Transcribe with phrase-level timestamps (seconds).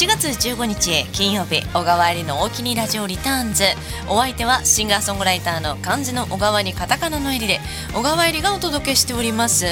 [0.00, 3.64] 7月15日金曜日小川入りの大きにラジオリターンズ。
[4.08, 7.60] お相手はシンガーソングライターの漢字の小川にカタカナの入りで
[7.92, 9.66] 小川入りがお届けしております。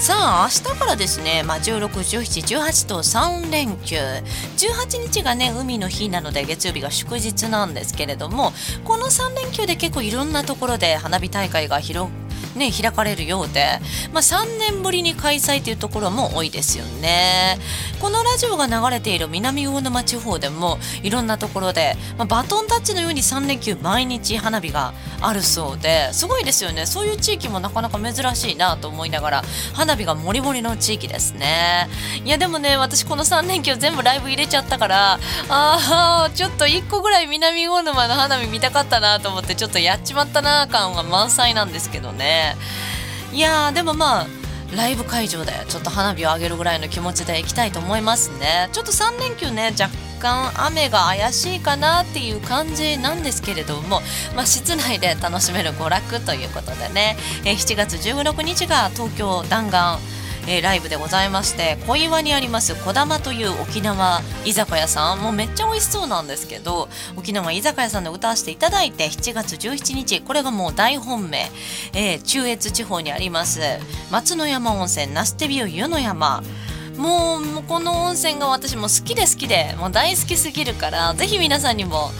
[0.00, 3.96] さあ明日からですね、まあ、16、17、18と3連休。
[3.96, 12.23] 18日がね海の日なので月曜日が祝日なんですけれどもこの3連休で結構いろんなところで花火大会が広く
[12.54, 13.80] ね、開かれるようで、
[14.12, 17.58] まあ、3年ぶりに開催というところも多いですよね。
[18.00, 26.86] このラジオが流れている南魚沼地方でもいろんなところで、まあ、バトンタッチのように3連休毎日花火があるそうですごいですよね。
[26.86, 31.88] そういう地域もなかなか珍しいなと思いながら花火がもりもりの地域ですね。
[32.24, 35.18] いやでもね私この3連休全部ライブ入れちゃったから
[35.48, 42.43] あーちょっと1個ぐらい南魚沼の花火見たかったなと思ってちょっとやっちまったな感は満載なんですけどね。
[43.32, 44.26] いやでもまあ
[44.76, 48.68] ライブ会場でちょっと花火を上げるぐらいの気持ちで行きたいと思いますね。
[48.72, 49.88] ちょっと3連休ね若
[50.20, 54.00] 干雨が怪しいかなっていう感じなんですけれども、
[54.34, 59.98] まあ、室内で楽しめる娯楽ということでね、え7月16日が東京弾丸
[60.46, 65.20] えー、ライブでございまして小岩にありますこだまという沖縄居酒屋さん。
[65.20, 71.50] もうめっちゃ美味しそうなんですけど沖縄居酒屋さんで歌わせていただいて7月17日これがもう大本命、
[71.92, 73.60] えー、中越地方にあります
[74.10, 76.42] 松の山温泉ナステビオ湯の山。
[76.96, 82.10] もうこの温泉が私も好きで好きでもう大好きすぎるからぜひ皆さんにも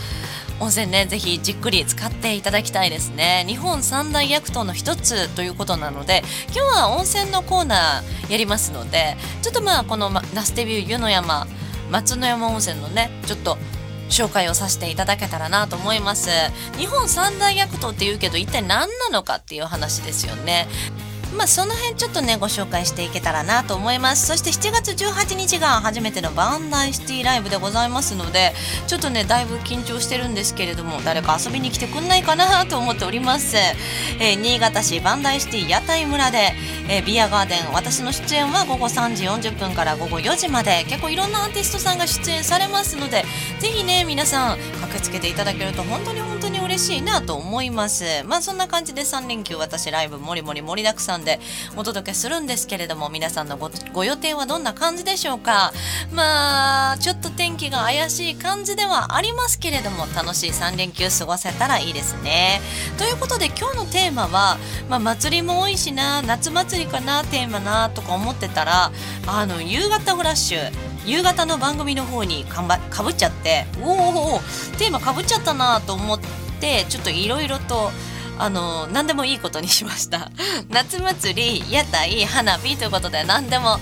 [0.64, 3.44] 温泉ねぜひじっくり使っていただきたいですね。
[3.46, 6.22] 日本三大薬湯の一つということなので
[6.54, 11.46] 今日は温泉のコーナーやりますのでちょっとまあこのナステビュー湯の山
[11.90, 13.58] 松の山温泉のねちょっと
[14.08, 16.30] 紹介をさせていただけたらなと思います。
[16.78, 20.66] 日本三大薬湯って言うけど一体何なのかっていう話ですよね。
[21.36, 24.26] まあ、その辺ちょっとねご紹介していけたらなと思います。
[24.26, 28.52] そして7月18日が初めてのバンダイシティライブでございますので
[28.86, 36.52] ちょっとねだいぶ緊張してるんですけれども誰か遊びに来てくんないかなと思っております、えー、新潟市バンダイシティ屋台村で、
[36.88, 43.24] えー、ビアガーデン私の出演は午後3時40分から午後4時まで結構いろんなアーティストさんが出演されますので
[43.60, 48.04] ぜひね皆さん駆けつけていただけると本当に本当に当に嬉しいなと思います。
[48.24, 51.40] まあそんな感じで3連休私ライブもりもり盛りだくさんで
[51.76, 55.72] お届けするんですけれども皆さんのご予定はどんな感じでしょうか。
[56.12, 62.60] まあちょっと天気が怪しい感じではありますけれども楽しい3連休過ごせたらいいですね。
[62.98, 64.58] ということで今日のテーマは、
[64.90, 68.92] まあ、祭りも多いしな夏祭りかなテーマなとか思ってたら
[69.26, 70.93] あの夕方フラッシュ。
[71.04, 72.62] 夕方の番組の方にか
[73.02, 74.38] ぶっちゃっておおお
[74.78, 76.20] テーマかぶっちゃったなと思っ
[76.60, 77.90] てちょっといろいろと
[78.38, 80.30] あの何でもいいことにしました。
[80.70, 83.78] 夏祭り屋台花火ということで何でも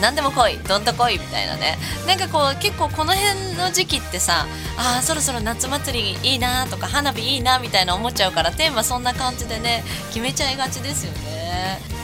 [0.00, 1.78] 何でも来いどんと来いみたいなね。
[2.06, 4.46] なんかこう結構この辺の時期ってさ
[4.78, 11.95] あーそろそろ夏祭りいいなとか花火いいなみたいな思っちゃうからテーマそんな感じでね決めちゃいがちですよね。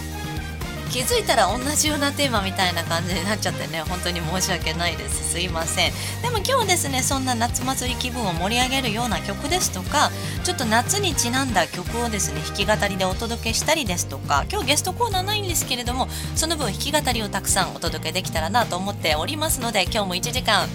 [0.92, 5.32] 気づいたら同じようなテーマみたいな感じになっちゃってね本当に申し訳ないです。
[5.32, 5.92] すいません。
[6.20, 10.10] でも今日ですねそんな夏祭り気分を盛り上げるような曲ですとか
[10.44, 20.69] ちょっと夏にちなんだ曲をですね弾き語りでお届けしたりですとか今日ゲストコーナーないんですけれどもその分弾き語りをたくさんお届けできたらなと思っておりますので今日も1時間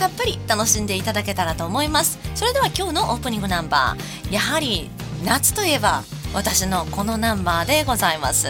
[0.00, 2.18] たっぷり楽しんでいただけたらと思います。
[2.34, 4.32] それでは今日のオープニングナンバー。
[4.32, 4.90] やはり
[5.24, 8.48] 夏といえば私のこのナンバーでございます。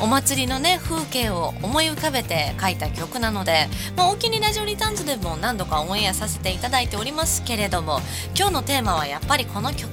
[0.00, 3.66] お祭りのね風景を思い浮かべて書いた曲なので、
[3.96, 8.00] まあ、お気にラジオリターンズでも何度かオンエアさせていただいておりますけれども
[8.36, 9.90] 今日のテーマはやっぱりこの曲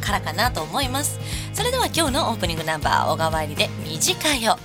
[0.00, 1.18] からかなと思います。
[1.52, 4.58] それでは今日のオープニングナンバー小川入りで短いよ。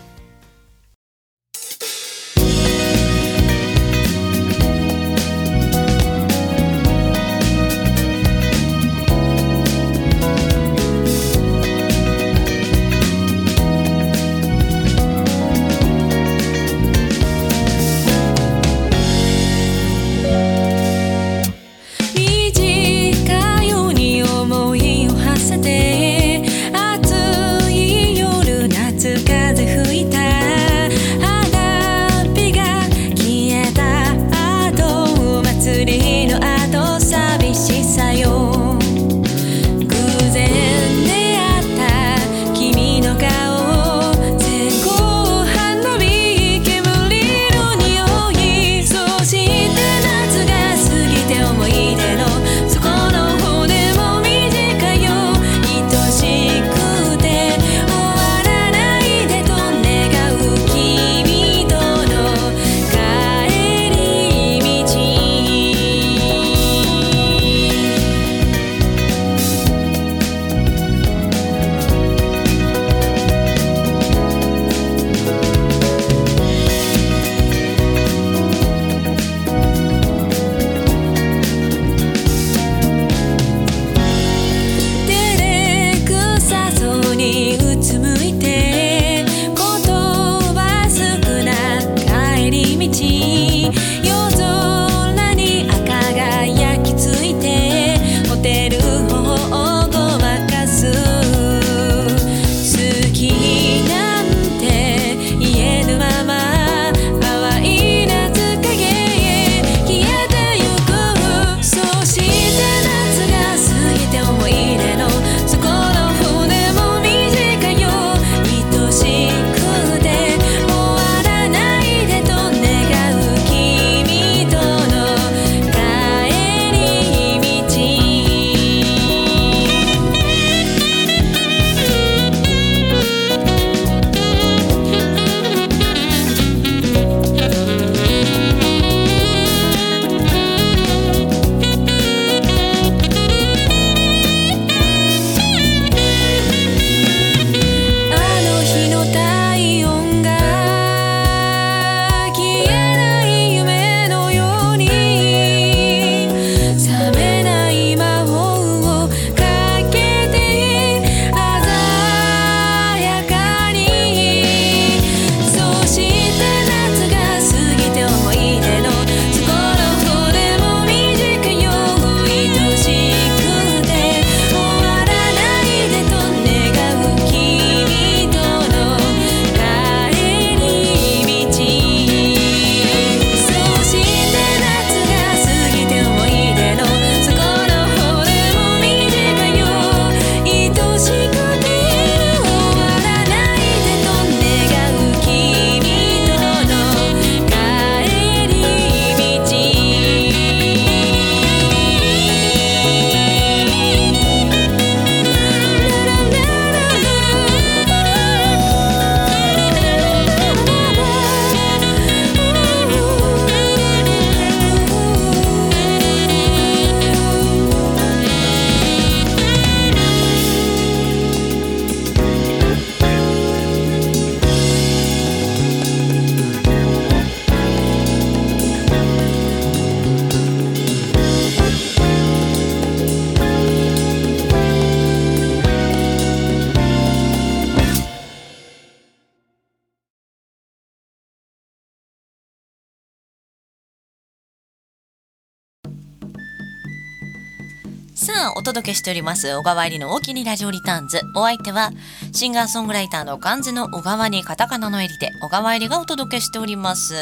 [248.73, 251.21] 届けしております、小川入りの大きにラジオリターンズ。
[251.35, 251.91] お相手は、
[252.31, 257.13] シンガーソングライターの漢字の小川にカタカナの襟で、小川入りがお届けしております。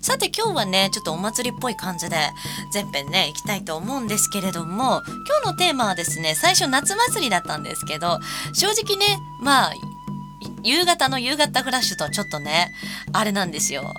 [0.00, 2.16] さて今日はね、ちょっとお祭りっぽい感じで、
[2.72, 8.18] 前編ね、行きたいと思うんですけれども、今日のテーマはですね、最初夏祭りだったんですけど、
[8.54, 9.72] 正直ね、まあ、
[10.62, 12.72] 夕方の夕方フラッシュとちょっとね、
[13.12, 13.92] あれなんですよ。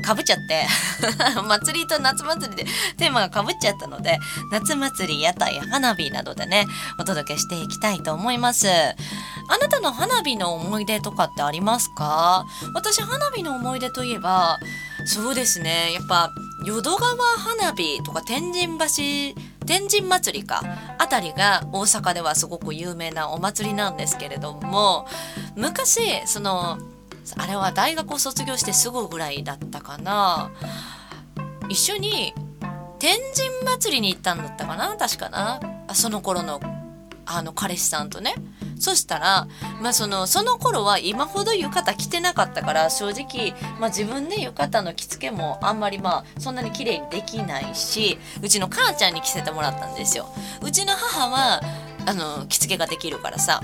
[0.00, 0.66] かぶっちゃって。
[1.48, 4.18] 祭りと夏祭りでテーマがかぶっちゃったので
[4.50, 6.66] 夏祭り屋台花火などでね
[6.98, 8.68] お届けしていきたいと思います。
[8.68, 12.44] あなたの花火の思い出とかってありますか？
[12.74, 14.58] 私花火の思い出といえば
[15.06, 16.30] そうですねやっぱ
[16.64, 20.62] 淀川花火とか天神橋天神祭りか
[20.98, 25.06] あたりが大阪ではすごく有名なお祭りなんですけれども
[25.56, 26.78] 昔その
[27.36, 30.50] あれは大学を卒業してすぐぐらいだったかな
[31.68, 32.34] 一緒に
[32.98, 35.60] 天神祭りに行ったんだったかな確かな
[35.94, 36.60] その頃の
[37.32, 38.34] あの彼氏さんとね
[38.80, 39.46] そしたら、
[39.80, 50.26] まあ、そのその頃は今ほど浴衣着てなかったから正直、まあ、自分で浴衣の着付けもあんまりまあそんなに綺麗にできないしうちの母ちゃんに着せてもらったんですよ。
[50.62, 51.60] うちの母は
[52.06, 53.60] あの着付けができるからさ。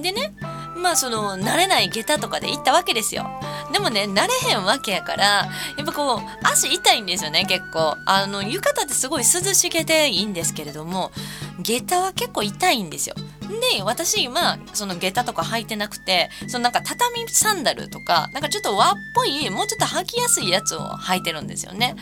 [0.00, 0.32] でね
[0.80, 3.30] まあその慣れない下駄とかで行ったわけですよ。
[3.72, 5.48] でもね慣れへんわけやからや
[5.82, 11.12] っぱこう足痛いんですよね結構あの浴衣ってすごい涼しげでいいんですけれども
[11.60, 13.14] 下駄は結構痛いんですよ
[13.58, 21.96] で私今その下駄とか履いてなくてそのなんか畳サンダルとかなんかちょっと和っぽいもうちょっと履きやすいやつを履いてるんですよね。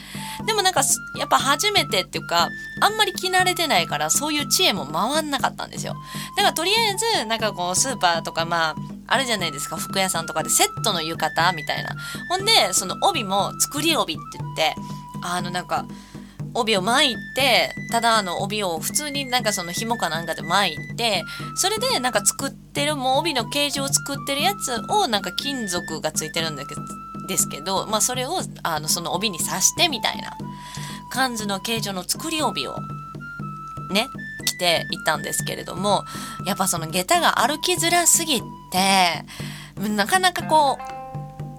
[0.47, 0.83] でもなんか
[1.19, 2.49] やっぱ初めてっていうか
[2.81, 5.95] あんまり着慣れてないからそういう知恵も回んなかったんですよ。
[6.37, 8.77] だからとりあえずなんかこうスーパーとかまあ
[9.07, 11.97] あるじゃないですか服屋さんとかでセットの浴衣みたいな。
[12.29, 14.75] ほんでその帯も作り帯って言って
[15.23, 15.87] あのなんか
[16.55, 21.25] 帯を巻いてただあの帯を普通になんかその紐かなんかで巻いて
[21.57, 26.83] それでなんか作ってるもう帯の形状を作ってるやつをなんか金属がついてるんだけど
[27.29, 30.37] ですけど、まあ、それをあのその帯に刺してみたいな
[31.11, 32.77] 感じの形状の作り帯を
[33.93, 34.09] ね
[34.47, 36.05] 着ていたんですけれども
[36.47, 38.41] やっぱその下駄が歩きづらすぎ
[38.73, 39.25] て
[39.89, 40.98] なかなかこう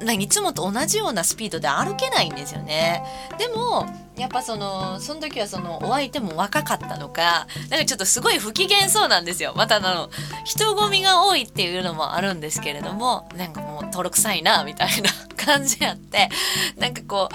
[0.01, 3.03] いつもと同じようなスピードで歩けないんですよね。
[3.37, 3.85] でも
[4.17, 10.09] やっぱそのその時はそのお相手も若かったのかなんかちょっとすごい不機嫌そうなんですよまたあの
[10.43, 16.29] 人混みが多いっていうのもあるんですけれどもなんかもう登録臭いなみたいな感じやって
[16.77, 17.29] なんかこ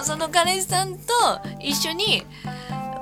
[0.00, 1.12] うその彼氏さんと
[1.60, 2.24] 一緒に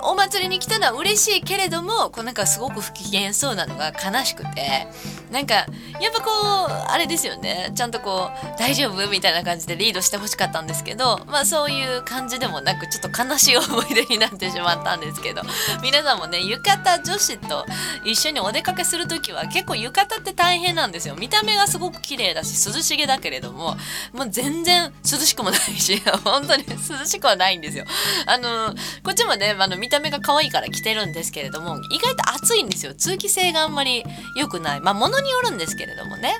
[0.02, 4.86] お祭りに来たのは嬉しいけれどもこうなんかすごく不機嫌そうなのが悲しくて
[5.30, 5.64] なんかや
[6.10, 6.30] っぱこ
[6.68, 7.72] うあれですよね。
[7.74, 15.42] ちゃんとこう大丈夫みたいな感じでリードしてほしかったんですけどまあそういう感じでもなくちょっと悲しい思い出になってしまったんですけど
[15.82, 17.66] 皆さんもね浴衣女子と
[18.04, 21.16] 一緒にお出かけする時は結構浴衣って大変なんですよ。
[21.16, 23.76] 見た目がすごく綺麗だし涼しげだけれども
[24.12, 27.84] もう全然涼しくもないし 本当に涼しくはないんですよ。
[28.26, 32.93] あのこっちもねあの見た目が可愛いから着てるんですけれども意外と暑いんですよ。
[32.93, 34.02] 通気性があんまり
[34.35, 34.81] 良くない。
[34.81, 36.35] まあ物によるんですけれどもね。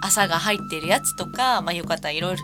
[0.00, 2.42] 朝が入っているやつとか、まあ、浴衣いろいろ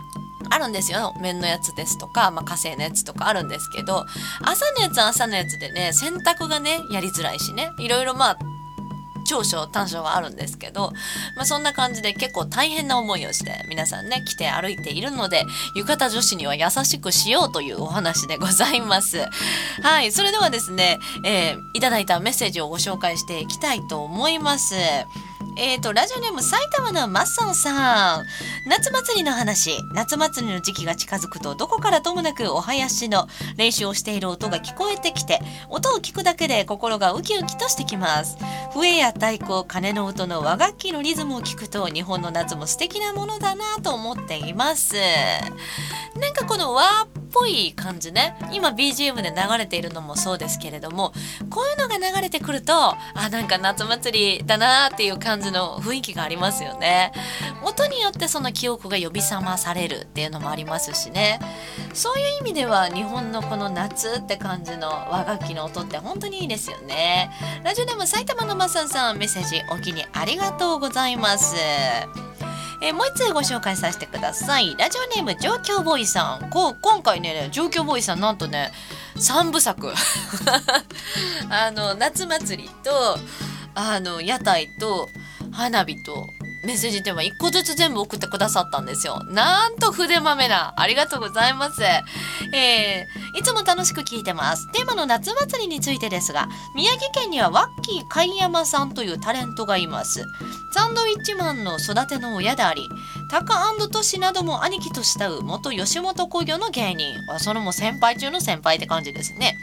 [0.49, 1.13] あるんですよ。
[1.21, 4.05] 綿のやつですとか、まあ、火星のやつとかあるんですけど
[4.41, 7.71] 朝のやつは朝のやつでね洗濯がねやりづらいしね。
[7.79, 8.37] いろいろまあ
[9.29, 10.91] 長所短所はあるんですけど、
[11.35, 15.43] まあ、そんな感じで結構大変な思いをして皆さんね来て歩いているので
[15.75, 19.19] 浴衣女子には優しくしようというお話でございます。
[19.83, 24.75] はいそれではですね、えー、いただいたメッセージをご紹介していきたいと思います。
[25.57, 28.25] えーと、ラジオネーム埼玉のマッソンさん。
[28.65, 29.77] 夏祭りの話。
[29.93, 33.27] 夏祭りの時期が近づくと、どこからともなくお囃子の
[33.57, 38.37] 練習をしている音が聞こえてきて、音を聞くだけで心がウキウキとしてきます。
[38.73, 44.95] 笛や太鼓、鐘の音の和楽器のリズムを聞くと、日本の夏も素敵なものだなと思っています。
[46.19, 48.35] なんかこの和っぽい感じね。
[48.51, 51.13] 今 BGM で流れているのもそうですけれども、
[51.49, 52.97] こういうのが流れてくると、あ、
[53.31, 57.11] なんか夏祭りだなっていう感じの雰囲気がありますよね。
[57.63, 61.39] 音によってその記憶が呼び覚まされるっていうのもありますしね。
[61.93, 67.31] そういう意味では日本のこの夏って感じの和楽器の音って本当にいいですよね。
[67.63, 71.55] ラジオでも埼玉のまささんメッセージお気にありがとうございます。
[72.81, 74.75] えー、もう一つご紹介させてください。
[74.77, 76.49] ラジオネーム上京ボーイさん。
[76.49, 78.71] こ今回ね、上京ボーイさんなんとね、
[79.17, 79.91] 3部作。
[81.49, 83.19] あの、夏祭りと、
[83.75, 85.09] あの、屋台と、
[85.51, 86.29] 花火と、
[86.63, 89.23] メッセージテーマ1個ずつ全部送ってくださったんですよ。
[89.29, 90.73] なんと筆まめな。
[90.77, 91.81] ありがとうございます。
[91.83, 94.71] えー、いつも楽しく聞いてます。
[94.71, 100.25] テーマの夏祭りについてですが、宮城県にはワッキー貝山さんというタレントがいます。
[100.73, 102.89] サンドウィッチマンの育ての親であり、
[103.29, 107.15] タカトシなども兄貴と慕う元吉本興業の芸人。
[107.39, 109.57] それも先輩中の先輩って感じですね。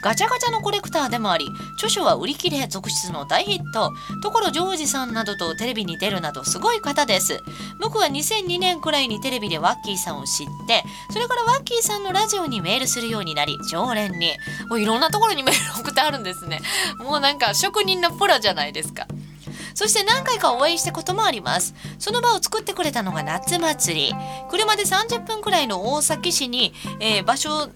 [0.00, 3.92] ガチャガチャのコレクターでもあり著書は売り切れ続出の大ヒット。
[4.22, 7.42] 所ジョージさんなどとテレビに出るなどすごい方です。
[7.80, 14.36] 僕は2002年くらいにテレビでワッキーさんを知ってそれからワッキーさんのラジオにメールするようになり常連に。
[14.78, 16.60] いろんなところにメール送ってあるんですね。
[16.98, 19.06] もうなんか職人のプロじゃないですか。
[19.74, 21.74] そして何回かお会いしたこともあります。
[21.98, 24.14] その場を作ってくれたのが夏祭り。
[24.50, 27.68] 車で30分くらいの大崎市に、えー、場所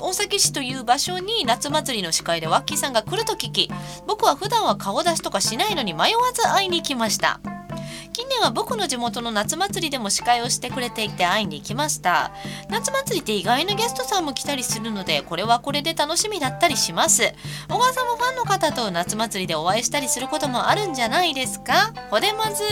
[0.00, 3.70] 大崎市という場所に夏祭りの司会でワッキーさんが来ると聞き
[4.06, 7.40] 僕は普段は顔出しとかしないのに迷わず会いに行きました。
[8.12, 12.32] 近年は僕の地元の夏祭りでも司会をしてくれていて会いに行きました。
[12.68, 17.32] 夏祭りって意外なゲストさんも来たりするのでこれはこれで楽しみだったりします。
[17.68, 21.92] 小川さんもファンの方と夏祭りでお会いしたりすることもあるんじゃないですか？
[22.10, 22.64] ほでまず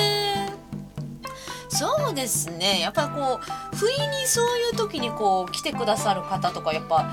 [1.69, 2.81] そうですね。
[2.81, 7.11] やっぱこう不意にそういう時にこう来てくださる方とかやっぱ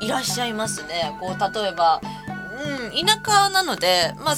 [0.00, 1.16] いらっしゃいますね。
[1.20, 2.00] こう例えば、
[2.92, 4.34] うん、田舎なのでまあ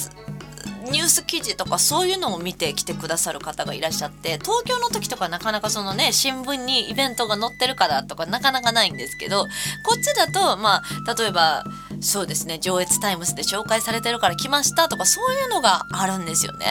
[0.91, 9.45] ニュース記事とかそういうのを見て来てくださる方がいらっしゃって東京の時とかなかなかそのね新聞にイベントが載ってるからとかなかなかないんですけど
[9.85, 11.63] こっちだとまあ例えば
[12.01, 16.65] そうですね上越タイムズで紹介されてるから来ましたとかそういうのがあるんですよね。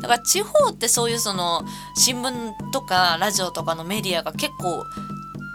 [0.00, 1.62] だから地方ってそういうその
[1.96, 4.84] 新聞とかラジオとかのメディアが結構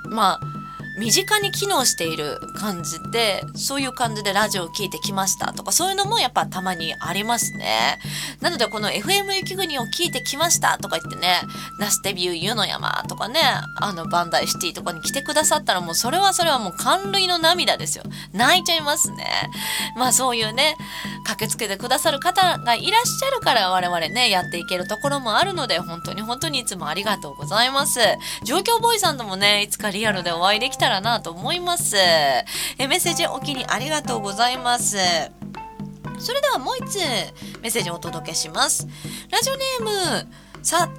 [0.10, 0.53] まあ
[0.98, 8.00] 身近に機能している感じでそういう感じでラジオを聴いてきましたとかそういうのもやっぱたまにありますね。
[8.42, 11.42] なのでこの FM 雪国を聞いてきましたとか言ってね
[11.80, 13.40] ナスデビュー湯の山とかね
[13.82, 18.04] あのバンダイシティとかに来てくださったらもうそれはそれはもう感涙の涙ですよ。
[18.34, 19.26] 泣いちゃいますね。
[19.98, 20.76] まあそういうね
[21.24, 28.00] 駆けつけてくださる方がいらっしゃるから我々ねやっていけるところもあるので本当に本当にいつもありがとうございます。
[28.44, 31.98] 状況ボーイさんともねいつかリアルでお会いできたらなと思います。
[31.98, 32.46] え
[32.78, 34.98] メッセージお気にありがとうございます。
[36.20, 36.98] それではもう一つ
[37.62, 38.88] メッセージをお届けします。
[39.32, 40.28] ラジオネーム
[40.62, 40.90] さ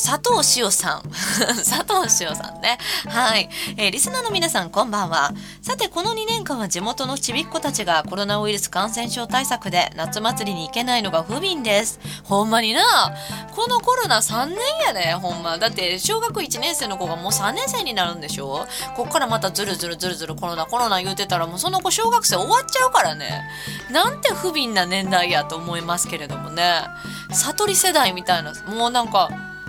[0.00, 1.02] 佐藤塩さん。
[1.10, 2.78] 佐藤塩さんね。
[3.08, 5.32] はい、えー、リスナーの皆さん、こんばんは。
[5.60, 11.98] さて、この2年間は地元のちびっ子たちがコロナウイルス感染症対策で夏祭りに行けないのが不憫です。
[12.22, 13.12] ほんまにな。
[13.56, 15.58] このコロナ3年やで、ほんま。
[15.58, 18.66] だって、小学1年生の子がもう3年生になるんでしょ？
[18.94, 23.42] こっからまたずるずるずるずるコロナコロナ言うてたらもうその子小学生終わっちゃうからね。
[23.90, 26.84] なんて不憫な年代やと思いますけれどもね。
[27.32, 29.28] 悟り世代みたいな、もうなんか、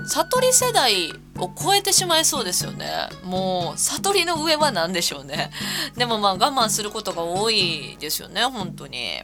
[0.10, 2.88] 悟り世代を超えてしまいそうですよね
[3.24, 5.52] もう悟りの上は何でしょうね
[5.96, 9.24] でもまあ我慢することが多いですよね本当に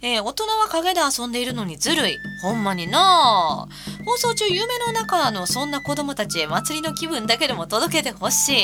[0.00, 2.18] えー、大人は陰で遊んでいるのにずるい。
[2.42, 3.66] ほんまにな
[4.04, 8.54] 放送中夢の中のそんな子供たちへ祭りの気分だけでも届けてほしい。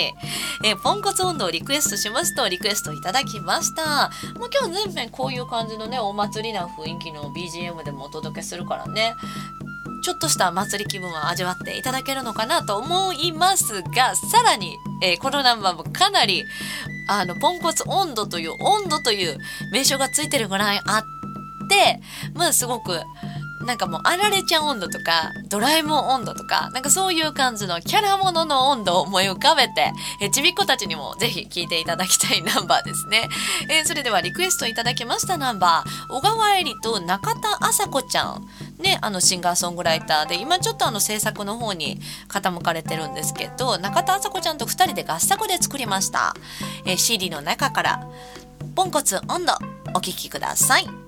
[0.64, 4.12] えー、ポンコツ温度をリクエストしますとリクエストいただきました。
[4.38, 9.14] もう今日全編こういう感じのね、お祭りな雰囲気の BGM でもお届けするからね。
[10.03, 16.45] ちょっとした祭り気分を味わっていただけるのかなと思いますが、さらに、えー、このナンバーもかなり、
[17.09, 19.38] あの、ポンコツ温度という、温度という
[19.73, 21.03] 名称がついてるぐらいあっ
[21.69, 22.00] て、
[22.35, 23.00] まあすごく、
[23.64, 33.29] なんかもうあられちゃん温度とかドラえもん温度とかなんかそういう感じのキャラものの温度を思い浮かべてえちびっ子たちにもぜひ聴いていただきたいナンバーですね、
[33.71, 38.47] えー、それではリクエストいただきましたナンバー小川えりと中田麻子ちゃん。
[38.79, 46.35] ね、あのシンガーソングライターで今ちょっとあの制作の方に傾かれてるんですけど中田麻子ちゃんと2人で合作で作りました、
[46.85, 48.09] えー、CD の中から
[48.75, 49.53] 「ポンコツ温度」
[49.95, 51.04] お聴きください。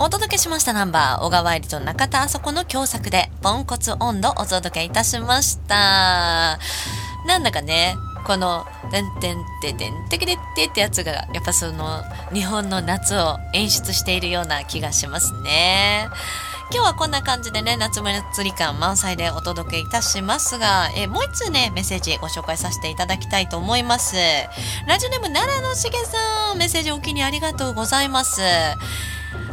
[0.00, 6.58] お届けしましたナンバー小川入りと中田あそこの共作でポンコツ温度お届けいたしました
[7.26, 16.08] なんだかねこの「てんてんててんてけてって」ってやつがやっぱその日本の夏を演出しているような気がしますね。
[16.70, 24.16] 今日はこんな感じでね、夏祭り感満載でお届けいたしますが、えもう一通ね、メッセージご紹介させていただきたいと思います。
[24.86, 28.42] ラジオネーム奈良のしげさん、メッセージお気にありがとうございます。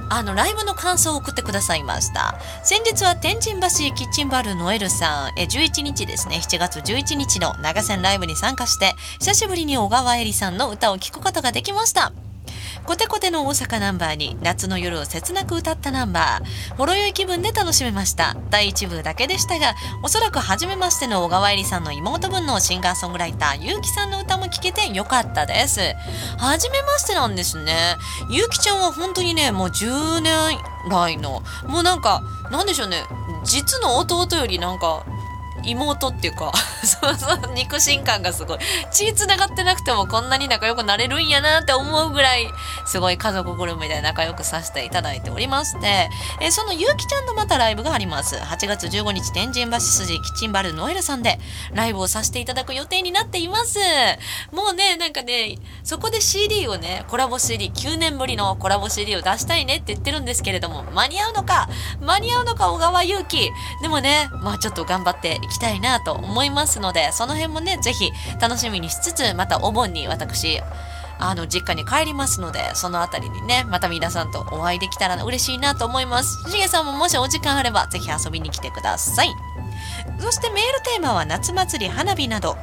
[0.09, 2.39] あのライブの感想を送ってくださいました。
[2.63, 5.39] 先日は天神橋キッチンバルノエルさん。
[5.39, 6.37] え11日ですね。
[6.37, 12.11] 7月11日の長線ライブに参加して久しぶりに小川恵里さんの歌を聴くことができました。
[12.85, 18.37] コテコテの大阪ナンバーに夏の夜を切なく歌ったナンバーほろ酔い気分で楽しめました。
[18.51, 25.81] 第1部だけでしたがおそらく初めましての小川入りさんの妹分のシンガーソングライターゆうきさんの歌も聴けてよかったです。
[26.37, 27.95] 初めましてなんですね。
[28.29, 30.33] ゆうきちゃんは本当にねもう10年
[30.89, 32.21] 来のもうなんか
[32.51, 33.03] なんでしょうね。
[33.43, 35.05] 実の弟よりなんか
[35.65, 36.51] 妹っていうか
[36.83, 38.59] そうそう肉親感がすごい。
[38.91, 42.47] 血繋がってなくてもこんなに仲良くなれるんやなって思うぐらい
[42.85, 46.09] すごい家族ぐるみで仲良くさせていただいておりまして、
[46.41, 48.35] えー、そのゆうきちゃんのまたライブがあります。
[48.35, 51.39] 8月15日天神橋筋キッチンバルノエルさんで
[51.73, 53.79] ライブをさせていただく予定になっています。
[54.51, 61.69] もうねなんかねそこで CD をねコラボ CD9 年ぶりのコラボ CD を出したいねって言ってるんですけれども間に合うのか
[62.01, 63.51] 間に合うのか小川祐希。
[63.81, 70.61] でもねまあちょっと頑張っていきたいなと思いますのでその辺もね是非楽しみにしつつまたお盆に私
[71.17, 76.49] あの実家に帰りますのでその辺りにねまた皆さんとお会いできたら嬉しいなと思います。
[76.51, 79.29] しげさんももしお時間あれば是非遊びに来てください。
[80.19, 82.57] そしてメールテーマは夏祭り花火など。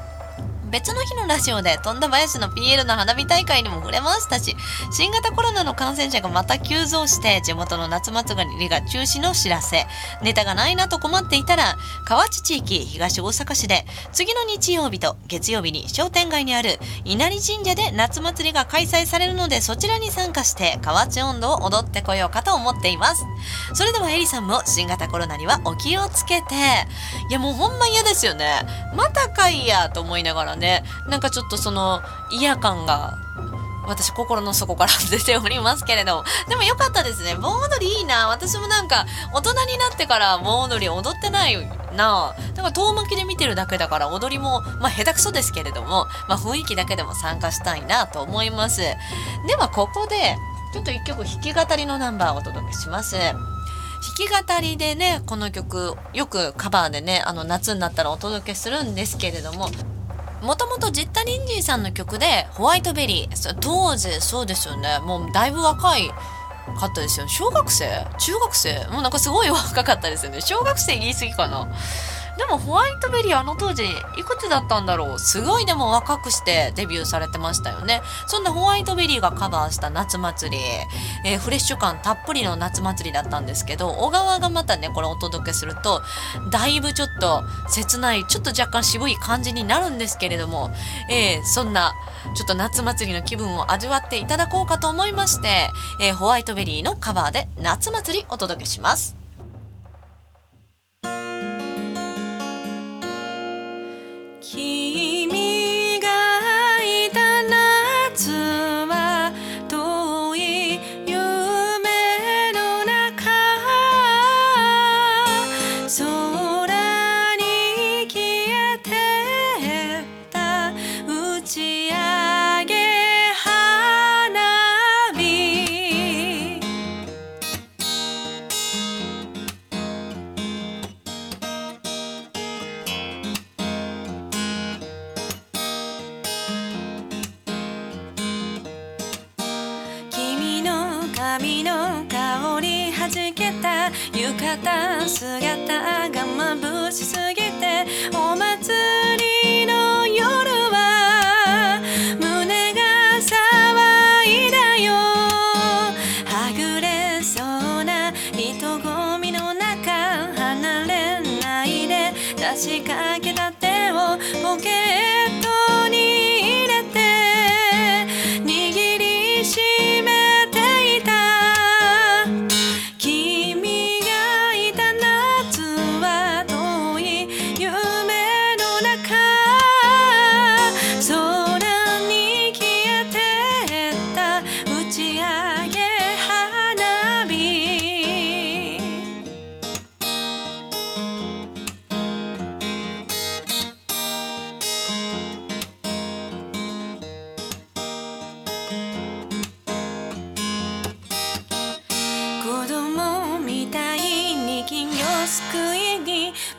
[0.73, 4.57] 別の日のラジオで富田林の PL の花火大会にも触れましたし
[4.91, 9.85] 新型コロナの感染者がまた急増して地元の夏祭りが中止の知らせ
[10.23, 23.27] ネタがないなと困っていたら河内地域東大阪市で次の日曜日と月曜日に商店街にある稲荷神社で夏祭りが開催されるのでそちらに参加して河内温度を踊ってこようかと思っています。
[23.75, 26.55] それではエリさんも新型コロナにはお気をつけて。
[27.29, 28.63] いやもうほんま嫌ですよね。
[28.95, 30.62] またかいやと思いながらね。
[30.63, 33.19] でなんかちょっとその嫌感が
[33.87, 36.25] 私心の底から出ておりますけれども。
[36.49, 37.35] でも良かったですね。
[37.35, 38.29] 盆踊りいいな。
[38.29, 41.57] 私もなんか大人になってから盆踊り踊ってない
[41.97, 42.35] な。
[42.55, 48.83] だから遠巻きで見てるだけだから踊りもまあ下手くそですけれども、まあ、雰囲気だけでも参加したいなと思います。
[49.49, 50.37] ではここで
[50.73, 53.17] ちょっと一曲弾き語りのナンバーをお届けします。
[53.17, 53.35] 弾
[54.17, 59.69] き語りでねこの曲よくカバーでねあの夏になったらお届けするんですけれども
[60.43, 63.59] もともとジッタリンジーさんの曲でホワイトベリー。
[63.61, 64.99] 当時そうですよね。
[64.99, 66.09] もうだいぶ若い
[66.79, 68.07] かったですよ小学生？
[68.19, 68.87] 中学生？
[68.91, 70.41] もうなんかすごい若かったですよね。
[70.41, 71.69] 小学生言い過ぎかな。
[72.39, 73.89] でもホワイトベリーあの当時い
[74.25, 75.19] くつだったんだろう？
[75.19, 78.01] すごいでも若くしてデビューされてましたよね。
[78.27, 80.63] そんなホワイトベリーがカバーした夏祭り、
[81.27, 86.03] えー、フレッシュ感たっぷりの夏祭りだったんですけど小川がまたねこれお届けすると
[86.51, 90.71] だいぶちょっと切ないちょっと若干渋い感じになるんですけれども、
[91.11, 91.95] えー、そんな
[92.35, 95.69] ちょっと夏祭りの気分を味わっていただこうかと思いまして、
[96.01, 99.22] えー、ホワイトベリーのカバーで夏祭りお届けします。
[104.55, 104.82] he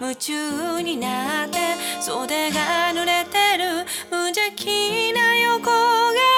[0.04, 1.60] 夢中になって
[2.02, 6.33] 袖が濡れてる無邪気な横顔。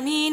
[0.00, 0.30] 闇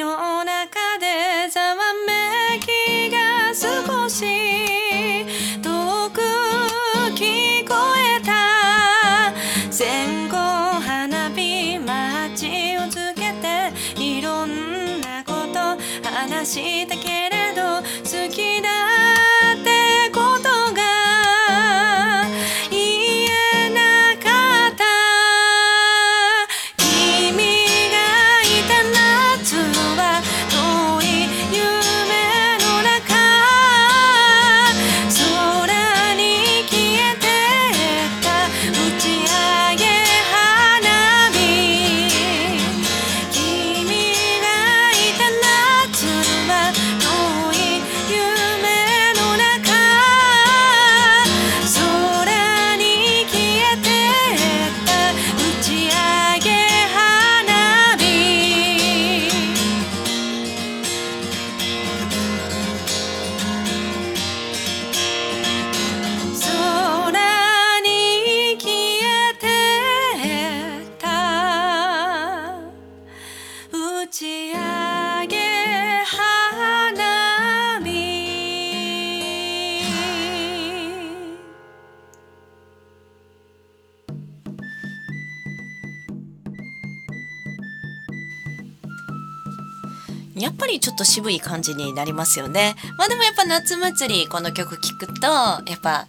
[90.80, 92.76] ちょっと渋い感じになりますよね。
[92.98, 96.06] まあでもやっぱ夏祭りこの曲聴くとやっぱあ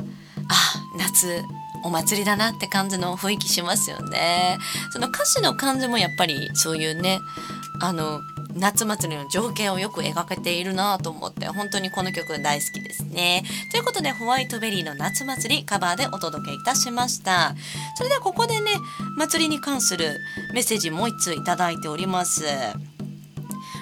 [0.97, 1.43] 夏
[1.85, 4.59] お祭りだなって感じの雰囲気しますよね。
[4.91, 7.21] その歌詞の感じもやっぱりそういうね
[7.81, 8.21] あの
[8.55, 13.45] 夏祭りの情景をよく描けているなと思って本当にこの曲大好きですね。
[13.71, 17.55] ということでホワイトベリーの夏祭りカバーでお届けいたしました。
[17.97, 18.71] それではここでね
[19.17, 20.19] 祭りに関する
[20.55, 22.45] メッセージもう一通いただいております。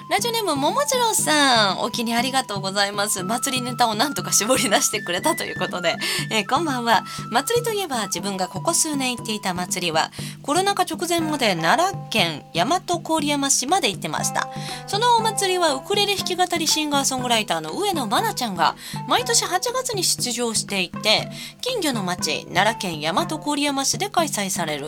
[0.09, 3.23] ラジオネームももちろさんお気にありがとうございます。
[3.23, 5.97] 祭りネタをなんとか絞り出してくれたということで、
[6.31, 7.03] えーこんばんは。
[7.29, 10.11] 祭りといえば自分がここ数年行っていた祭りは
[10.43, 14.47] コロナ禍直前まで奈良県大和郡山市まで行ってました。
[14.87, 18.77] そのお祭りはウクレレ弾き語りシンガーソングライターの上野真奈ちゃんが
[19.09, 24.87] 毎年8月に出場していて金魚の町奈良県大和郡山市で開催される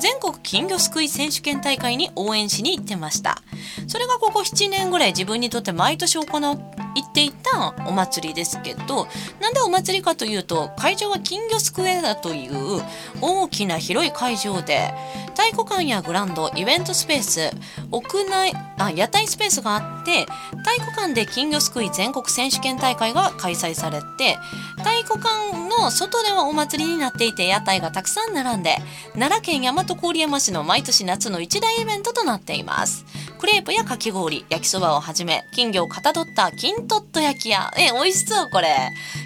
[0.00, 3.38] 全国金魚すくい選手権大会に応援しに行ってました。
[3.86, 9.06] それがここ7年ぐらい自分にとって毎年行っていたお祭りですけど
[9.38, 12.82] なんでお祭りかというと会場は金魚すくえだという
[13.20, 14.94] 大きな広い会場で
[15.34, 17.50] 体育館やグランドイベントスペース
[17.90, 20.26] 屋内あ屋台スペースがあって
[20.64, 24.38] 体育館で金魚すくい全国選手権大会が開催されて
[24.82, 28.76] 体育館の外ではお祭りになっていて屋台がたくさん並んで
[29.12, 33.04] 奈良県大和郡山市の毎年夏の一大イベントとなっています。
[33.36, 38.68] クレープやかき氷焼きそばをはじめ金魚をかたどった金トット焼きやえ美味しそうこれ。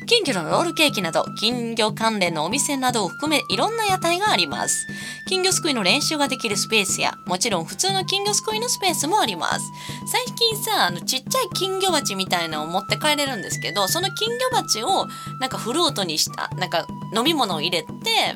[0.07, 4.87] 金魚のロールケーキなど金魚関連のお店などを含めいろんな屋台があります。
[5.29, 9.65] 金魚すくいの練習ができるスペースやもちろん普通の金魚すくいのスペースもあります。
[10.11, 15.07] 最近さあのちっちゃい金魚鉢みたいなのを持って帰れるんですけどその金魚鉢を
[15.39, 17.89] なんかフルートにしたなんか飲み物を入れて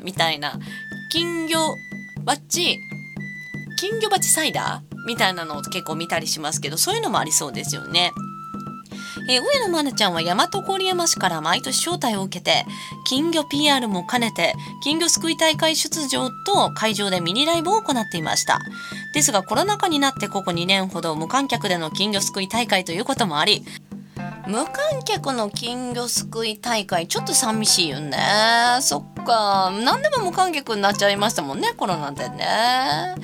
[0.03, 0.57] みたいな
[1.11, 1.75] 金魚
[2.25, 2.79] 鉢
[3.77, 8.11] 金魚鉢サイダーみたいなのを結構見たりしますけどそういうのもありそうですよね。
[9.27, 12.65] えー、上野愛菜ちゃんは大和郡山市から毎年招待を受けて
[13.05, 18.59] 金魚 PR も兼ねて金魚すくい大会出場と会場でミニライブを行っていました。
[19.13, 23.63] ですがコロナ禍になってここ2年ほど無観客での金魚すくい大会ということもあり
[24.47, 28.17] 無観客の金魚すくい大会ちょっと寂しいよね。
[28.81, 29.71] そっか。
[29.83, 33.15] 何でも無観客になっちゃいましたもんねコロナでね。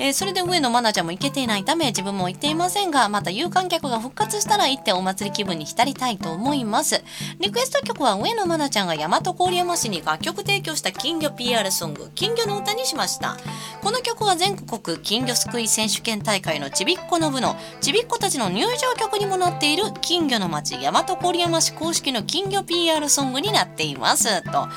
[0.00, 7.04] えー、それで上野愛菜ちゃんも行けていないため自分も行っていませんがまた有観客が復活したら行ってお祭り気分に浸りたいと思います。
[7.38, 13.36] リクエスト曲は上野愛菜ちゃんが大和郡山市に楽曲提供した金魚 PR ソング金魚の歌にしました。
[13.82, 24.42] この曲は全国金魚すくい選手権大会のちびっこの部のちびっこたちの入場曲にもなっている金魚のの町大和郡山市公式の金魚 PR ソングになっています。
[24.42, 24.68] と。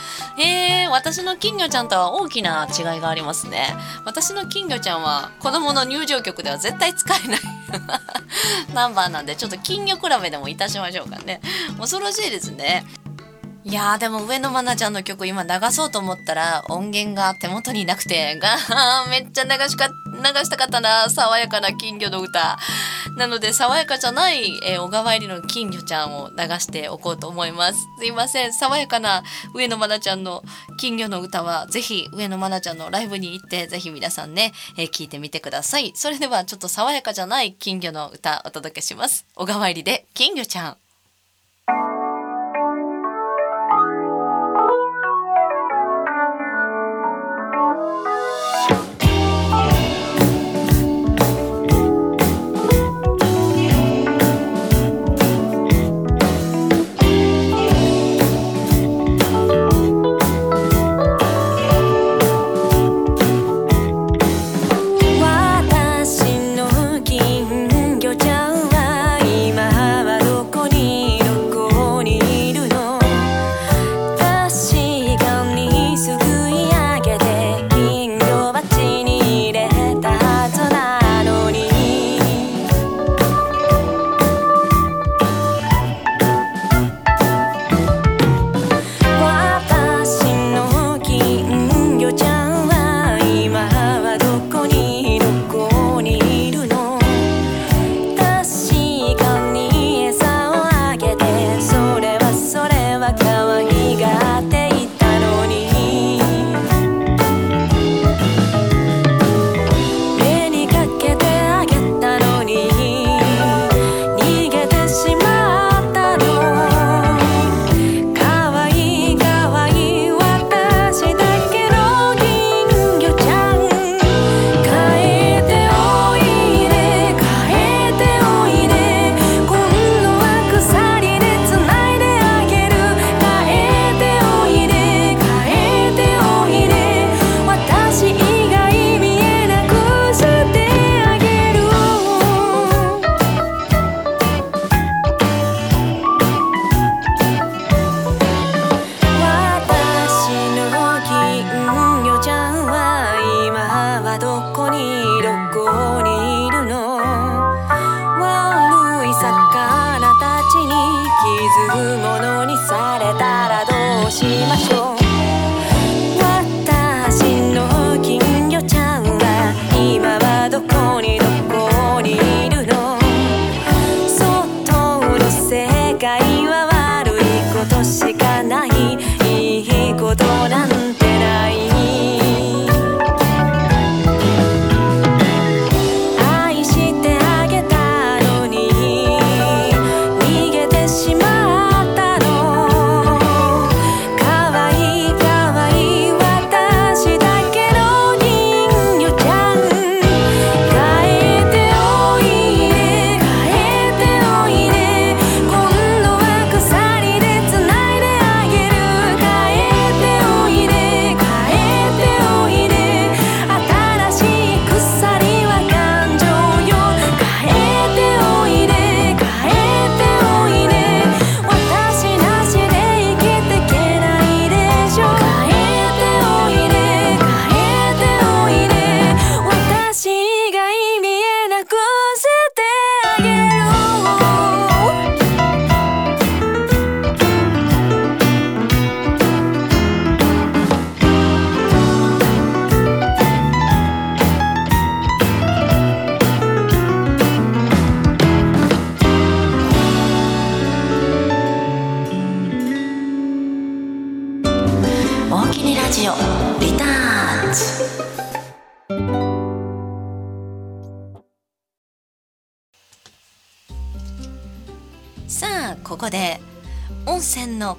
[0.42, 3.76] えー、私の金魚ちゃんとは大きな違いがありますね。
[4.06, 7.40] 私の金魚ちゃんは子供の入場曲では絶対使えない。
[8.74, 11.42] ナンバーなんでちょっと金魚比べでもいたしましょうかね。
[11.78, 12.86] 恐ろしいですね。
[13.70, 18.56] いやーでも上野愛菜ちゃんの曲今流そうと思ったら音源が手元になくてが
[19.12, 22.58] めっちゃ流しか流したかったな爽やかな金魚の歌。
[23.18, 27.80] なので爽やかじゃない、えー、小川入りの金魚ちゃんを流しておこうと思います。
[28.00, 30.44] すいません爽やかな上野愛菜ちゃんの
[30.80, 35.92] 金魚の歌はぜひ上野愛菜ちゃんのライブに行ってぜひ皆さんね、えー、聞いてみてください。
[35.94, 39.26] それではちょっと爽やかじゃない金魚の歌お届けします。
[39.36, 40.78] 小川入りで金魚ちゃん。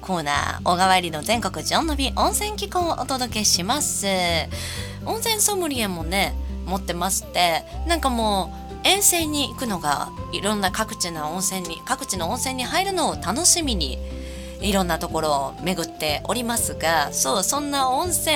[0.09, 4.07] コーナー小川入りの全国ジョンノビ温泉機構をお届けします。
[5.05, 6.33] 温泉ソムリエもね
[6.65, 8.51] 持ってましてなんかも
[8.83, 13.99] う遠征に行くのがいろんな各地の温泉に各地の温泉に入るのを楽しみに
[14.61, 18.35] いろんなところを巡っておりますがそうそんな温泉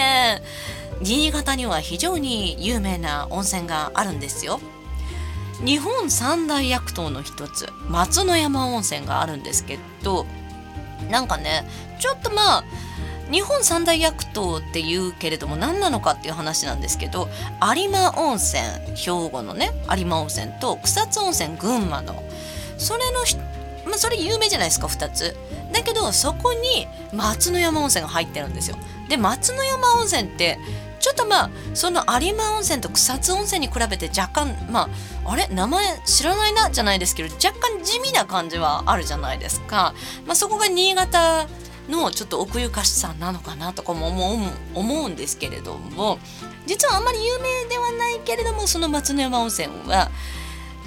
[1.02, 4.60] 新潟には非常に有名な温泉があるんですよ。
[5.66, 10.28] 日本三大薬湯の一つ松の山温泉があるんですけど
[11.10, 11.66] なんかね
[12.00, 12.64] ちょっとまあ
[13.32, 17.30] 日本三大薬湯っていうけれども何なのかっていう話なんですけど
[17.76, 18.62] 有馬温泉
[18.96, 22.22] 兵庫のね有馬温泉と草津温泉群馬の
[22.78, 23.24] それの
[23.86, 25.36] まあ、それ有名じゃないですか2つ。
[25.74, 28.78] だけどそこに松の山温泉が入ってるんですよ。
[29.10, 30.58] で松の山温泉って
[31.04, 34.90] ちょっとまあその有馬温泉と草津温泉に比べて若干ま
[35.26, 35.50] ああれ？
[35.50, 36.70] 名前知らないな？
[36.72, 39.94] じゃないですけど若干地味な感じはあるじゃないですか、
[40.26, 41.46] まあ、そこが新潟
[41.90, 46.20] のちょっと奥ゆかしさなのかなとかも思う思うんですけれども。
[46.66, 50.10] 実はあんまり有名ではないけれどもその松の山温泉は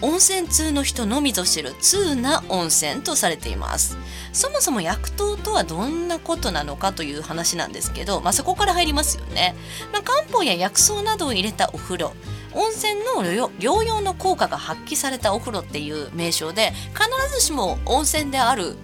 [0.03, 3.97] 温泉通の人のみぞ知る通な温泉とされています。
[4.33, 9.55] そもそも薬湯とはどんなことなのかという話なんですけど、まあ、そこから入りますよね、
[9.93, 12.13] まあ、漢方や薬草などを入れたお風呂。
[12.53, 13.23] 温泉の
[13.59, 18.77] 療養の効果が発揮されたお風呂っていう名称で必ずしも温泉である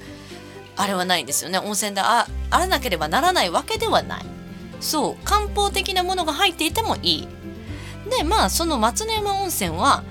[0.76, 1.58] あれはないんですよね。
[1.58, 4.24] 温泉であらなければならないわけではない。
[4.80, 5.24] そう。
[5.24, 7.28] 漢方的なものが入っていてもいい。
[8.10, 10.02] でまあその松の山温泉は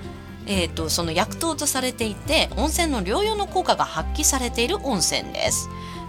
[0.46, 5.68] えーと、その薬湯とされていて温泉の療養の効果が発揮されている温泉です。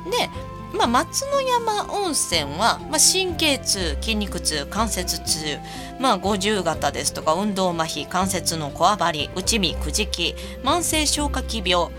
[0.09, 0.29] で、
[0.77, 5.59] まあ、松の山温泉は、まあ、神経痛筋肉痛関節痛、
[5.99, 11.89] まあ、五十肩ですとか運動麻痺関節のこわばり内身くじき慢性消化器病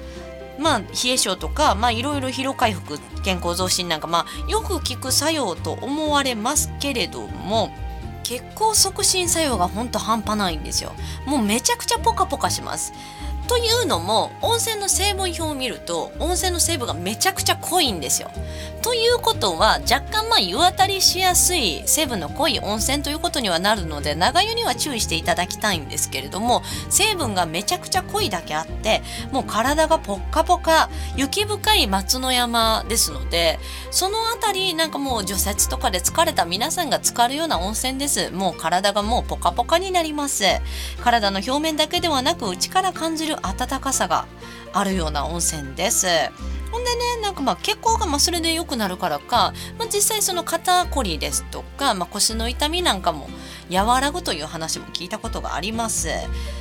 [0.59, 7.71] まあ、冷え性とか、まあ、いろいろ疲労回復健康増進なんか、まあ、よく効く作用と思われますけれども
[8.25, 10.93] 血行促進作用がほんと半端ないんですよ。
[11.27, 12.93] もうめちゃくちゃポカポカします。
[13.47, 18.31] というのも温泉の成分表を見ると温泉の成分がめちゃくちゃ濃いんですよ。
[18.83, 33.59] ということは若干まあ湯あたりしやすい成分の濃い温泉ということにはなるので長湯には注意していただきたいんですけれども成分がめちゃくちゃ濃いだけあってもう体がポッカポカ雪深い松の山ですので
[33.91, 38.31] その辺りなんかもう除雪とかで疲れた皆さんが浸かるような温泉です。
[38.31, 40.45] もう体がもうポカポカになります。
[41.03, 44.27] 体の表面だけではなく内から感じる温かさが
[44.73, 46.07] あるような温泉です。
[46.73, 53.29] ほんでねなんかまあ血行がまそれで良くなるからか、まあ、実際その肩こりですとか、まあ、腰の痛みなんかも
[53.71, 56.09] 和らぐという話も聞いたことがあります。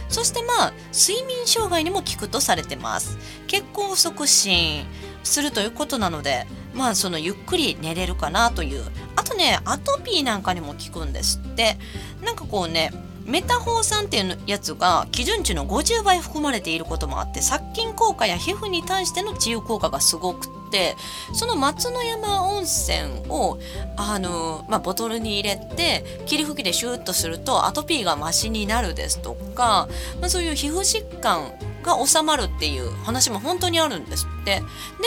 [0.09, 3.17] そしてまあ睡眠障害にも効くとされてます。
[3.47, 4.85] 血行促進
[5.23, 6.45] するということなので
[6.75, 8.83] まあそのゆっくり寝れるかなという。
[9.15, 11.77] あとねアトピーなんかにも効くんですって。
[12.23, 12.91] なんかこうね
[13.25, 20.95] メタホー酸っていうやつが基準値の50倍含まれていることもあって殺菌効果や皮膚に対しての治癒効果がすごくて
[21.33, 23.59] その松の山温泉を
[23.95, 29.87] あの、まあ、ボトルに入れて霧吹きでシューッとするとアトピーがマシになるですとか、
[30.19, 31.53] まあ、そういう皮膚疾患
[31.83, 34.61] が収まるっていう話も本当にあるんですって。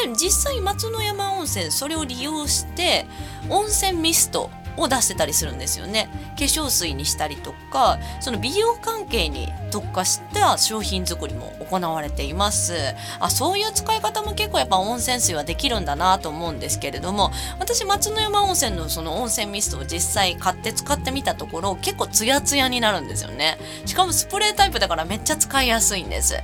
[0.05, 3.07] で実際松の山温泉それを利用して
[3.49, 6.09] 温泉ミストを出してたりするんですよね。
[6.37, 12.75] 化粧水にしたりとかその美容関係に特化した商品作りも行われています。
[13.21, 23.59] あそういう使い方も結構やっぱ温泉水はできるんだなと思うんですけれども私松の山温泉のその温泉ミストを実際買って使ってみたところ結構ツヤツヤになるんですよね。
[23.87, 26.37] しかもスプレータイプだからめっちゃ使いやすいんです。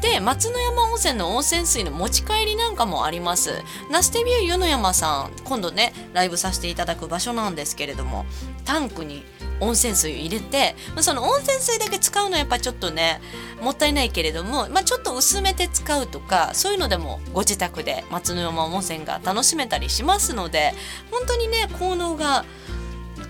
[0.00, 3.62] で松の山温泉の温泉水の持ち帰りなんかもあります。
[3.90, 8.24] ナステビュー湯の山さん今度ねライブさせていただく場所なんですけれども
[8.64, 9.24] タンクに
[9.60, 13.20] 温泉水を入れてその温泉水だけ使うのはやっぱちょっとね
[13.60, 20.74] もったいないけれども、まあ、ちょっと薄めて使うとかそういうのでもご自宅で松の山温泉が楽しめたりしますので
[21.10, 22.44] 本当にね効能が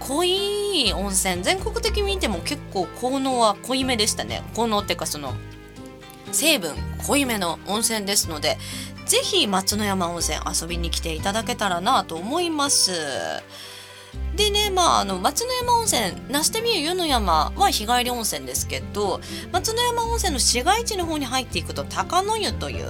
[0.01, 4.43] 濃い温泉全国的に見ても結構効能は濃いめでしたね。
[4.55, 5.35] 効能っていうかその
[6.33, 6.75] 成分
[7.07, 8.59] 濃いめの温泉ですので
[9.07, 12.93] 是非松の山温泉遊びに来ていただけたらなと思います。
[14.39, 19.21] でね、まあ、あの松の山温泉那須手見湯の山は日帰り温泉ですけど
[19.51, 22.87] 松の山温泉の市街地の方に入っていくと高野湯という、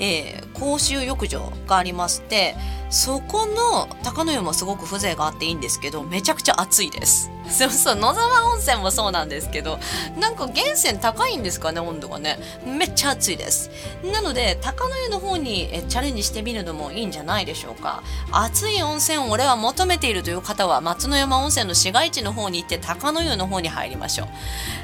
[0.00, 2.56] えー、公衆浴場がありまして
[2.90, 7.30] そこの高野湯もすごく風情があっていいんですけどめちゃくちゃ暑いです。
[7.48, 9.78] そうそう野沢温泉もそうなんですけど
[10.18, 12.38] なんか源泉高いんですかね温度がね。
[12.66, 13.70] めっちゃ暑いです。
[14.04, 18.02] なので高野湯の方にえチャレンジしてみるのもいいんじゃないでしょうか。
[18.32, 24.28] 暑い温泉を俺は求めているという方は松の山温泉の市街地の方に行って高野湯の方に入りましょう。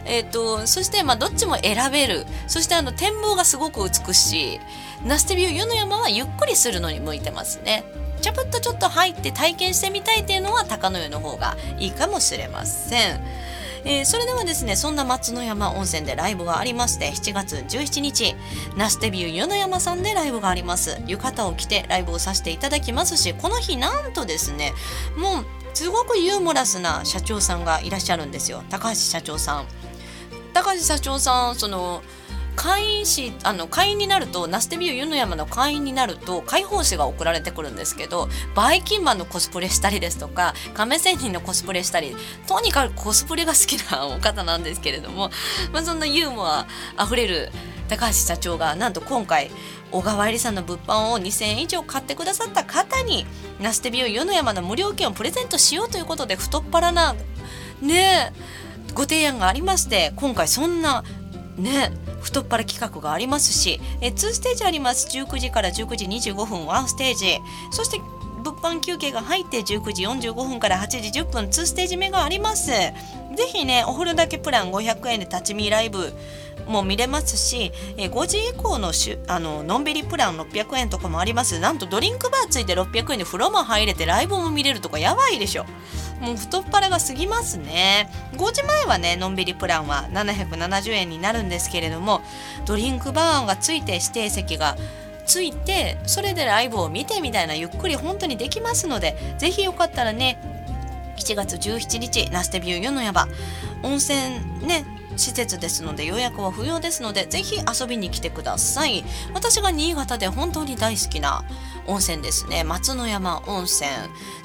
[0.05, 2.27] えっ、ー、とそしてまあどっちも選べる。
[2.47, 4.61] そしてあの展望がすごく美しい。
[5.07, 7.85] ナステビュー湯の山はゆっくりするのに向いてますね。
[8.21, 13.21] ちゃぶっとちょっと入って体験してみたいっていうのは高野湯の方がいいかもしれません。
[13.85, 18.35] えー、それではですねそんな松の山温泉でライブがありまして7月17日
[18.77, 21.01] ナステビュー湯の山さんでライブがあります。
[21.07, 24.73] 浴衣を着てライブをさせていただきますしこの日なんとですね
[25.17, 28.63] もうすごくユーモラスな社長さんがいらっしゃるんですよ。
[28.71, 29.67] 高橋社長さん。
[30.53, 32.03] 高橋社長さんその
[32.57, 45.31] 会員誌あの会員になるとナステビュー湯の山の会員になると解放誌が送られてくるんですけどバイキンマンのコスプレしたりですとか亀仙人のコスプレしたりとにかくコスプレが好きなお方なんですけれども、
[45.73, 47.51] まあ、そんなユーモアあふれる
[47.89, 49.51] 高橋社長がなんと今回
[49.91, 53.27] 小川入さんの物販を2000円以上買ってくださった方に
[53.61, 57.15] ナステビュー湯の山の無料券をプレゼントしようということで太っ腹な
[57.83, 61.05] ねえご提案がありまして今回そんな
[61.57, 61.93] ね
[62.23, 65.09] 太っ腹企画がありますしえ2ステージあります。
[65.09, 67.39] 19時から19時25分1ステージ。
[67.71, 68.01] そして
[68.43, 72.71] 物販休憩が入って19時45分から8時10分2ステージ目があります。
[72.71, 72.95] ぜ
[73.47, 76.13] ひねお風呂だけプラン500円で立ち見ライブ
[76.67, 81.59] も見れますし、え5時以降のしゅあののんびりプラン600円とかもあります。
[81.59, 85.67] なんとドリンクバーついて600円で風呂も入れてライブも見れるとかやばいでしょ。
[86.21, 88.11] もう太っ腹が過ぎますね。
[88.37, 92.23] 5時前はねのんびりプランは770円になるんですけれども
[92.67, 94.77] ドリンクバーがついて指定席が
[95.27, 100.39] ついてそれでライブを見てみたいなゆっくり本当にできますのでぜひよかったらね
[101.17, 103.29] 7月17日ラステビュー湯の山
[103.83, 104.19] 温泉
[104.67, 104.85] ね
[105.17, 109.05] 施設ですので予約は不要ですのでぜひ遊びに来てください。
[109.35, 111.45] 私が新潟で本当に大好きな
[111.87, 112.65] 温泉ですね。
[112.65, 113.91] 松の山温泉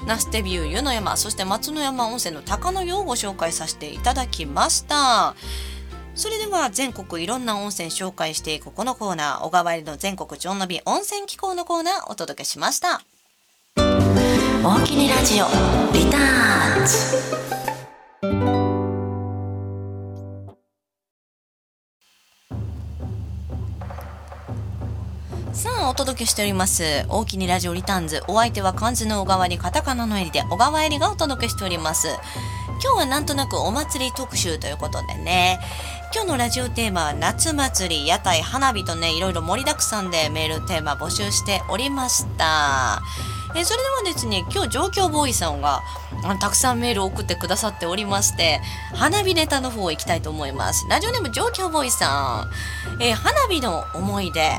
[0.06, 5.34] ナステビュー湯の山そして松の山温泉の高野湯をご紹介させていただきました。
[6.14, 13.00] それでは全国いろんな温泉紹介していくこのコーナー小川入りの全国ちょんのび温泉機構のコーナーお届けしました。
[14.62, 15.46] 大きにラジオ
[15.94, 16.86] リターン
[18.46, 18.59] ズ。
[25.60, 27.04] さあお届けしております。
[27.10, 28.22] 大きにラジオリターンズ。
[28.28, 32.08] お相手は漢字の小川にカタカナの襟で小川襟がお届けしております。
[32.82, 35.60] 今日はなんとなくお祭り特集ということでね。
[36.14, 43.02] 今日のラジオテーマは夏祭り屋台花火とねいろいろ盛りだくさんでメールテーマ募集しておりました。
[43.54, 45.82] えそれではですね今日状況ボーイさんが
[46.24, 48.62] あたくさんメールを送ってくださっておりまして
[48.94, 50.86] 花火ネタの方行きたいと思います。
[50.88, 52.48] ラジオネーム状況ボーイさ
[52.98, 54.56] ん、え花火の思い出。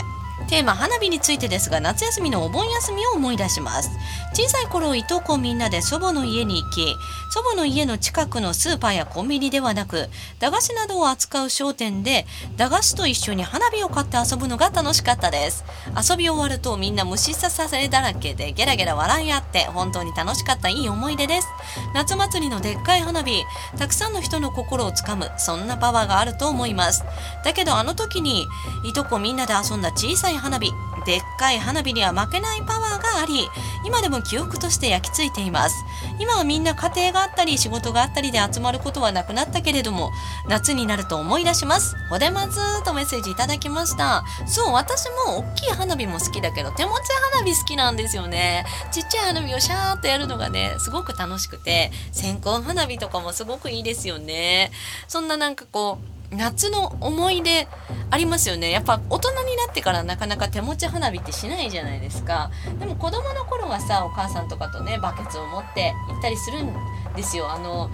[0.50, 3.90] テーマ花火についてですが夏休みのお盆休みを思い出します。
[4.34, 6.96] 小さい頃いとこみんなで祖母の家に行き
[7.32, 12.26] 祖母の家の近くのスーパーやコンビニではなく駄菓子などを扱う商店で
[12.58, 15.64] 駄菓子と一緒に花火を買って遊ぶのが楽しかったです。
[15.96, 21.48] 遊び終わるとみんな虫刺されだらけでゲラゲラ笑い合って本当に楽しかったいい思い出です。
[21.94, 23.44] 夏祭りのでっかい花火
[23.78, 27.04] たくさんの人の心をつかむそんなパワーがあると思います。
[27.44, 28.48] だけどあの時に
[28.84, 30.72] いとこみんなで遊んだ小さい花火
[31.06, 33.48] でっかい花火には負けないパワーがあり
[33.86, 35.76] 今でも記憶として焼き付いています。
[36.20, 40.12] 今はみんな家庭があったり仕事があったりで集まることはなくなったけれども
[40.48, 41.96] 夏になると思い出します。
[42.10, 44.24] ほでまずとメッセージいただきました。
[44.46, 48.66] そう私も大きい花火も好きだけど手持ち花火好きなんですよね。
[48.92, 54.72] ちっちゃい花火をシャーっとやるのがねすごく楽しくて線香花火とかもすごくいいですよね。
[55.08, 57.68] そんななんかこう夏の思い出
[58.10, 58.72] ありますよね。
[58.72, 62.52] やっぱ大人になってからなかなか手持ち花火ってしないじゃないですか。
[62.80, 66.74] でも子供の頃はさお母さんとかとねバケツを持って行ったりするん
[67.16, 67.52] ですよ。
[67.52, 67.90] あの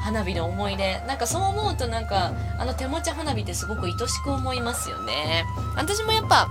[0.00, 1.00] 花火の思い出。
[1.06, 5.44] なんかそう思うとなんかあの手持ち花火ってすごく愛しく思いますよね。
[5.76, 6.48] 私もやっぱ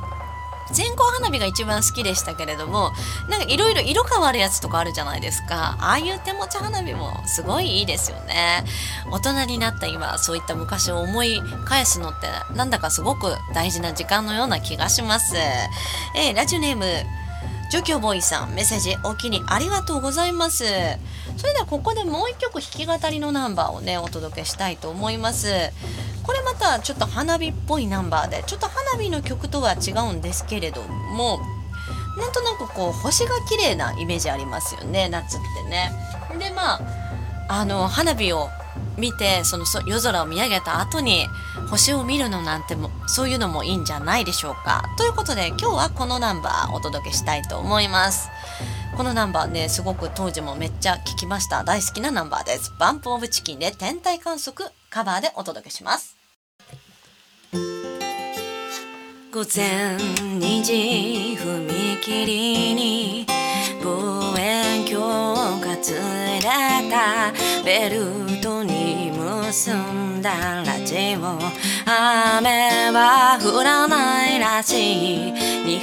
[0.74, 2.92] 線香花火が一番好きでしたけれども
[3.30, 5.78] なんかいろいろ色変わるやつとかあるじゃないですか。
[5.80, 8.64] ああいう手持ち花火もすごいいいですよね。
[9.12, 15.36] 大人になった今そういった昔を思い返すのってなんだかすごく大事な時間のような気がします、
[16.16, 16.86] えー、ラジオネーム
[17.72, 20.66] ジョキョボーイさんメッセージお気にありがとうございます
[21.38, 25.48] それではここでもう一曲弾き語りのナンバーをねお届けしたいと思います
[26.22, 31.40] これまたちょっと花火っぽいナンバーでちょっと花火の曲とは違うんですけれども
[32.20, 35.94] なんとなくこう星が綺麗なイメージありますよね夏ってね。
[36.38, 36.82] でまあ
[37.48, 38.50] あの花火を
[38.98, 41.28] 見てその夜空を見上げた後に
[41.70, 44.84] 星を見るのなんてもそういうのもいいんじゃないでしょうか。
[44.98, 48.30] ということで今日はこのナンバーお届けしたいと思います。
[48.98, 56.18] このナンバーねすごく当時もめっちゃ聴きました大好きなナンバーですバンプオブチキンで天体観測カバーでお届けします
[59.32, 63.26] 午前2時踏切に
[63.82, 66.00] 望遠鏡がつれ
[66.92, 67.32] た
[67.64, 68.71] ベルトに
[69.52, 71.38] 結んだラジオ
[71.86, 75.80] 雨は降らないらしい2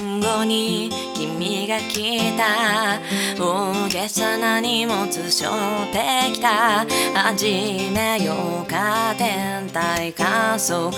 [0.00, 2.98] 分後に君が来た。
[3.38, 6.86] 大げさな荷物背負ってきた。
[7.14, 10.90] 始めようか天体観測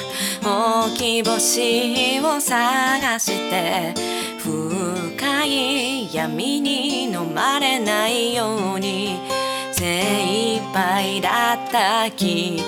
[0.45, 3.93] 大きい星を探して
[4.39, 9.46] 深い闇に飲まれないように。
[9.87, 12.61] 精一杯だった君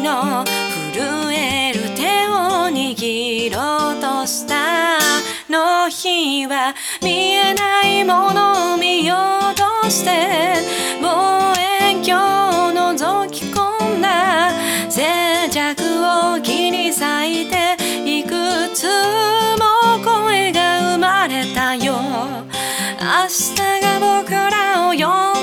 [0.00, 0.46] の
[0.94, 4.98] 震える手を握ろうとした
[5.50, 9.14] の日は見えないものを見よ
[9.52, 10.10] うとして
[11.02, 11.52] 望
[11.82, 14.50] 遠鏡を覗き込んだ
[14.88, 15.02] 静
[15.50, 15.76] 寂
[16.32, 18.30] を切り裂いていく
[18.72, 18.86] つ
[19.58, 21.98] も声が生まれたよ。
[23.00, 25.33] 明日が僕らを呼ん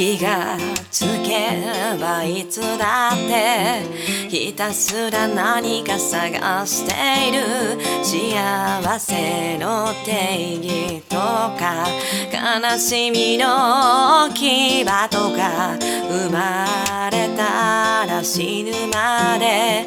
[0.00, 0.56] 気が
[0.90, 1.60] つけ
[2.00, 3.82] ばいつだって
[4.30, 7.40] ひたすら何か探している。
[8.02, 11.86] 幸せの定義とか
[12.32, 14.90] 悲しみの牙と
[15.36, 15.76] か
[16.08, 19.86] 生まれたら死ぬまで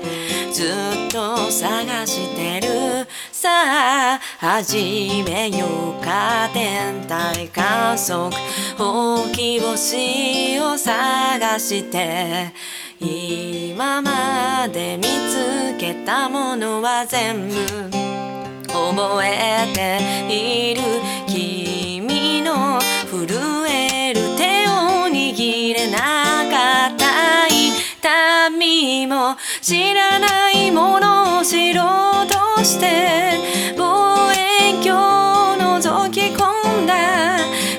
[0.51, 0.65] ず
[1.07, 3.07] っと探してる。
[3.43, 5.65] さあ始めよ
[5.99, 8.31] うか天体観測
[8.79, 12.53] 大き星を探して
[13.01, 15.03] 今まで見。
[15.33, 17.55] つけたものは全部
[18.67, 19.99] 覚えて
[20.31, 20.81] いる
[21.27, 22.79] 君の
[23.09, 23.27] 震
[23.67, 25.97] える手を握れな
[26.49, 32.22] かった痛みも知らないものを知ろう
[32.63, 32.85] して
[33.77, 36.93] 望遠鏡を覗き込んだ。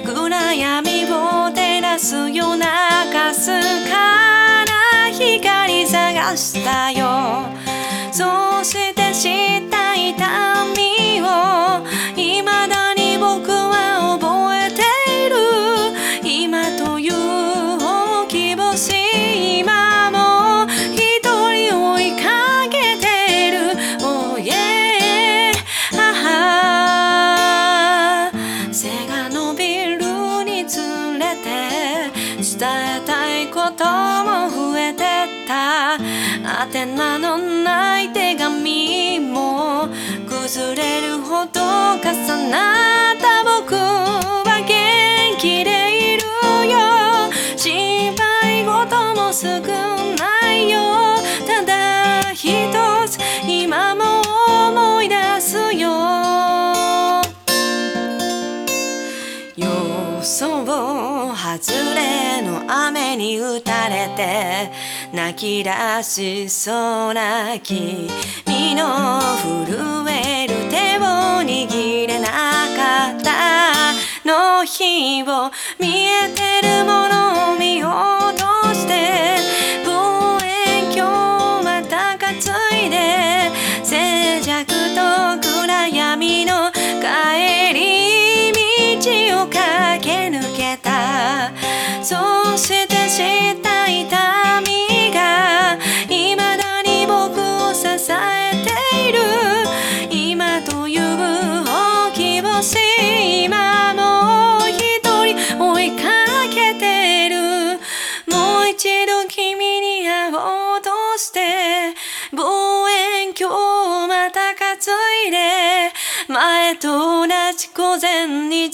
[0.04, 3.50] 暗闇を照らす夜中す
[3.88, 7.53] かな光探したよ。
[62.66, 64.70] 雨に打たれて
[65.12, 68.08] 泣き出しそうな君
[68.74, 69.20] の
[69.66, 71.02] 震える手を
[71.42, 73.34] 握れなかった。
[74.24, 77.88] の日を見えてるものを見よ
[78.32, 78.43] うと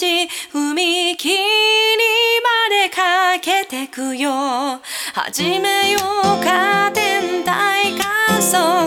[0.06, 4.80] 踏切までかけてくよ。
[5.12, 8.79] 始めようか天体観測。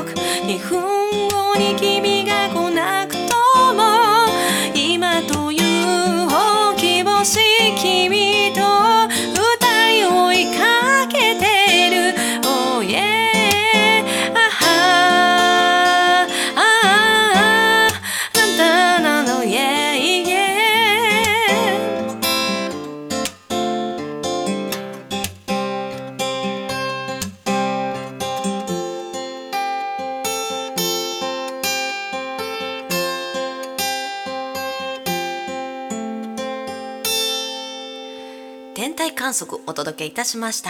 [39.34, 40.70] 3足お届けいたしました。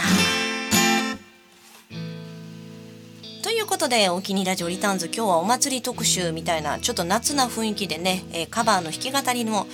[3.42, 9.66] ということで、お気に入りラジオリターンズ、今日はお祭り特集みたいな、ちょっと夏な雰囲気でね、えー、カバーの弾き語りの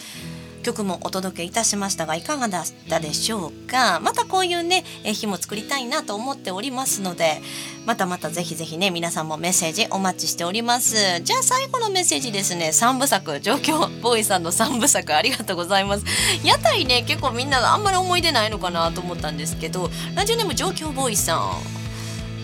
[0.61, 4.01] 曲もお届けいたしましたがいかがだったでしょうか？
[4.01, 7.41] またこういうね日も作りたいなと思っておりますので
[7.87, 11.21] またまたぜひぜひね皆さんもメッセージお待ちしております。
[11.23, 12.69] じゃあ最後のメッセージですね。
[12.69, 16.05] 3部作状況ボーイさんの3部作ありがとうございます。
[16.45, 21.80] 屋台ね結構みんなあんまり思い出ないのかなと思ったんですけどラジオネーム状況ボーイさん。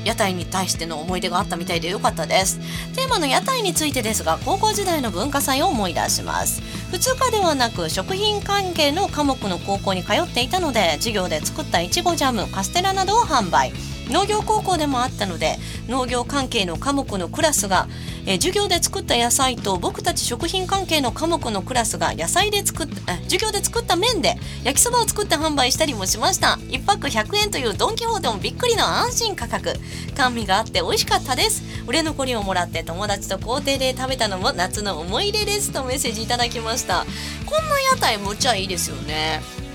[0.07, 2.61] 屋台に対しての思い出があったみたいでよかったです。
[2.95, 6.63] テーマの屋台についてですが高校時代の文化祭を思い出します。
[6.93, 13.73] 普通科ではなく食品関係の科目の高校に通っていたので授業で作ったいちごジャムカステラなどを販売。
[14.11, 15.57] 農業高校でもあったので
[15.89, 17.89] 農業関係の科目のクラスが、
[18.27, 24.35] え授業で作った野菜と僕たち食品関係の科目のクラスが野菜で作った授業で作った麺で
[24.65, 26.59] 焼きそばを作って販売したりもしました。
[26.69, 29.75] 1パック100円というドン・キホーテもびっくりの安心価格。
[30.17, 31.63] 甘味があって美味しかったです。
[31.87, 35.71] 売れ残りをもらって友達と校庭で食べたのも夏の思い出です。
[35.71, 37.07] とメッセージいただきました。
[37.45, 39.66] こんな屋台むちゃいいですよね。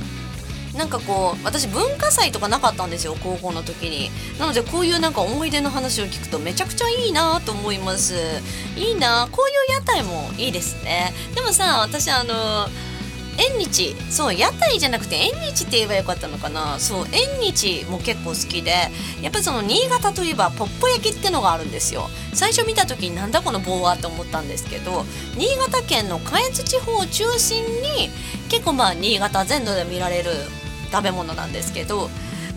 [0.78, 4.10] なんかこう私文化祭とかなかったんですよ高校の時に。
[4.40, 8.16] なのでこういうなんか思い出の話を聞くとめちゃくちゃいいなと思います。
[8.78, 11.14] いいなこういう屋台もいいですね。
[11.36, 12.68] でもさ私あの
[13.38, 16.80] 縁日そう屋台じゃなくて縁日って言えばよかったのかな。
[16.80, 18.72] そう縁日も結構好きで
[19.22, 22.10] やっぱりその新潟といえばポッポ焼きってのがあるんですよ。
[22.34, 25.06] 最初見た時になんだこの棒はと思ったんですけど
[25.38, 28.10] 新潟県の下越地方を中心に
[28.50, 30.32] 結構まあ新潟全土で見られる
[30.92, 32.10] 食べ物なんですけど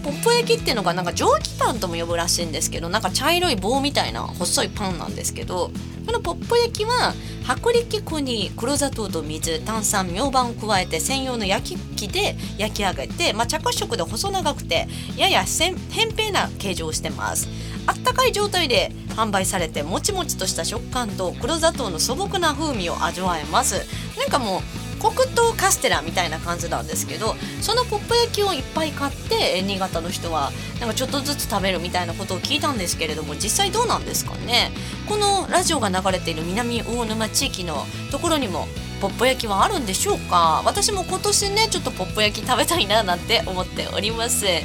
[0.04, 5.70] ポッポ焼きっていうのがなんか蒸気パンとも呼ぶらしいんですけどなんか茶色い棒みたいな細いパンなんですけど
[6.04, 7.14] このポッポ焼きは
[7.46, 15.74] 薄力粉に黒砂糖と水炭酸ミョウバンを加えて専用の焼き器で焼き上げて、まあ、茶褐色で細長くてやや扁
[16.14, 17.48] 平な形状をしてます。
[17.86, 23.86] あったかい状態で販売されてもちもちとした食感と黒砂糖の素朴な風味を味わえます。
[24.18, 30.50] なんかもう黒糖カステラみたいな感じなんですけどそのポップ焼きをいっぱい買って新潟の人は
[30.80, 34.70] なんかちょっとずつ食べるみたいなことを聞いたんですけれども実際どうなんですかね。
[35.08, 38.66] このラジオが流れている南大沼地域のところにも
[39.00, 40.62] ポップ焼きはあるんでしょうか。
[40.64, 44.46] 私も今年ねちょっとポップ焼き食べたいななんて思っております。
[44.46, 44.64] え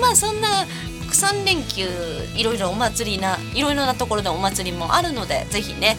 [0.00, 0.66] まあそんな
[1.10, 1.88] 3連休
[2.36, 5.96] いろいろお祭りないろいろなところでお祭りもあるのでぜひね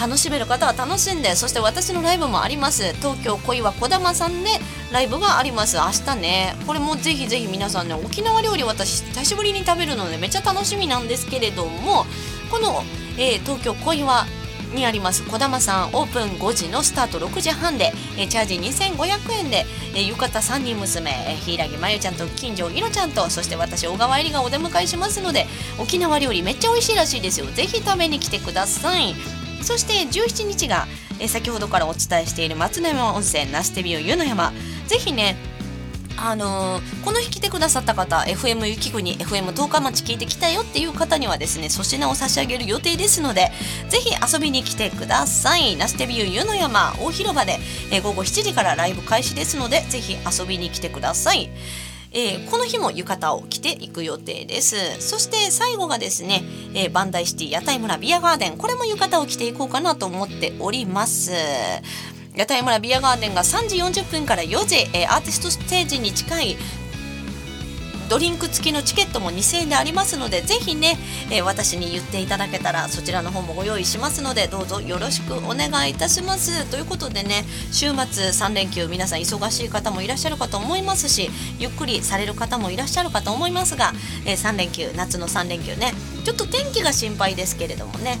[0.00, 2.92] 楽しめる方は楽しんでそして私のライブもあります。
[2.94, 4.50] 東京恋はこだまさんで
[4.92, 5.76] ライブがあります。
[5.76, 6.54] 明日ね。
[6.66, 12.04] これもぜひぜひ皆さんね沖縄料理私久しぶりに食べるのでめっちゃ楽しみなんですけれども
[12.50, 12.82] この、
[13.18, 14.26] えー、東京恋は
[14.74, 15.22] にあります。
[15.24, 25.46] こだまさんオープン5時のスタート6時半で、えチャージ2500円で、え浴衣3人娘、え柊まゆちゃんと近所いろちゃんとそして私小川えりがお出迎えしますので
[25.78, 27.46] 沖縄料理めっちゃ美味しいらしいですよ。
[27.46, 29.41] ぜひ食べに来てください。
[29.62, 30.86] そして17日が、
[31.20, 34.52] え先ほどからお伝えしている松の山温泉那須手ビュー湯の山。
[34.86, 35.36] ぜひね
[36.24, 43.50] あのー、この日来てくださった方 FM 雪国 FM 十日町聞いてきたよっていう方にはですね粗品を差し上げる予定ですので
[43.88, 45.76] ぜひ遊びに来てください。
[45.76, 47.58] ナステビュー湯の山大広場で、
[47.90, 51.50] えー、午後7時からライブ開始ですのでぜひ遊びに来てください。
[52.14, 54.76] えー、この日も浴衣を着ていく予定です。
[55.00, 56.42] そして最後がですね、
[56.74, 58.56] えー、バンダイシティ屋台村ビアガーデン。
[58.56, 61.32] これも浴衣を着ていこうかなと思っております。
[62.34, 66.56] 屋台村ビアガーデンが3時40分から4時、えー、アーティストステージに近い
[68.12, 70.98] ドリンク付きのチケットも2000円でありますのでぜひね、
[71.30, 76.70] えー、私に言っていただけたらそちらの方もご用意しますのでどうぞよろしくお願いいたします。
[76.70, 77.94] ということでね週末
[78.26, 83.92] 3連休皆さん忙しい方もいらっしゃるかと思いますしゆっくりされる方もいらっしゃるかと思いますが、
[84.26, 85.94] えー、3連休夏の3連休ね
[86.24, 88.18] ちょっと天気が心配ですけれどもね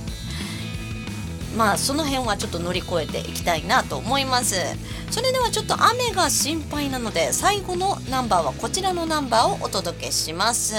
[1.56, 4.56] まあその辺はちょっと乗り越えていきたいなと思います。
[5.12, 10.74] それではちょっと雨が心配なので最後のナンバーはこちらのナンバーをお届けします、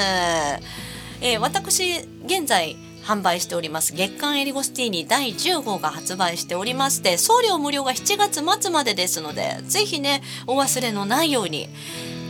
[1.22, 11.70] えー、私現在販売しております月刊エリゴスティーニ第10号が発売しておりまして送料無料が7月末までですのでぜひねお忘れのないように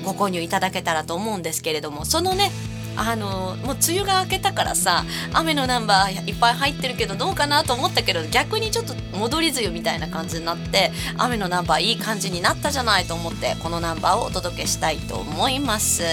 [0.04, 2.52] ご購入いただけたらと思うんですけれどもそのね
[2.96, 16.04] あのもう梅雨が明けたからさ雨のナンバーいっぱい入ってるけどどうかなと思ったけど逆にちょっと戻り梅雨みたいな感じになって雨のナンバーいい感じになったじゃないと思ってこのナンバーをお届けしたいと思います。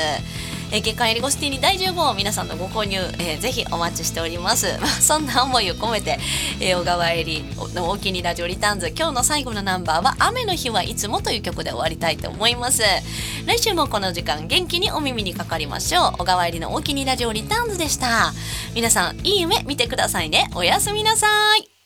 [0.73, 4.67] えー、月刊エリゴシティに大丈夫を皆さんのご購入、えー、ぜひお待ちしております、
[5.01, 6.19] そんな思いを込めて、
[6.61, 7.45] えー、小川えり
[7.75, 12.83] の大きにラジオリターンズ今日の最後のナンバーは雨の日はいつもという曲で終わりたいと思います。
[13.47, 16.13] 来週もこの時間元気にお耳にかかりましょう。
[16.19, 18.33] 小川えりの大きにラジオリターンズでした。
[18.75, 20.51] 皆さんいい夢見てくださいね。
[20.55, 21.80] おやすみなさい。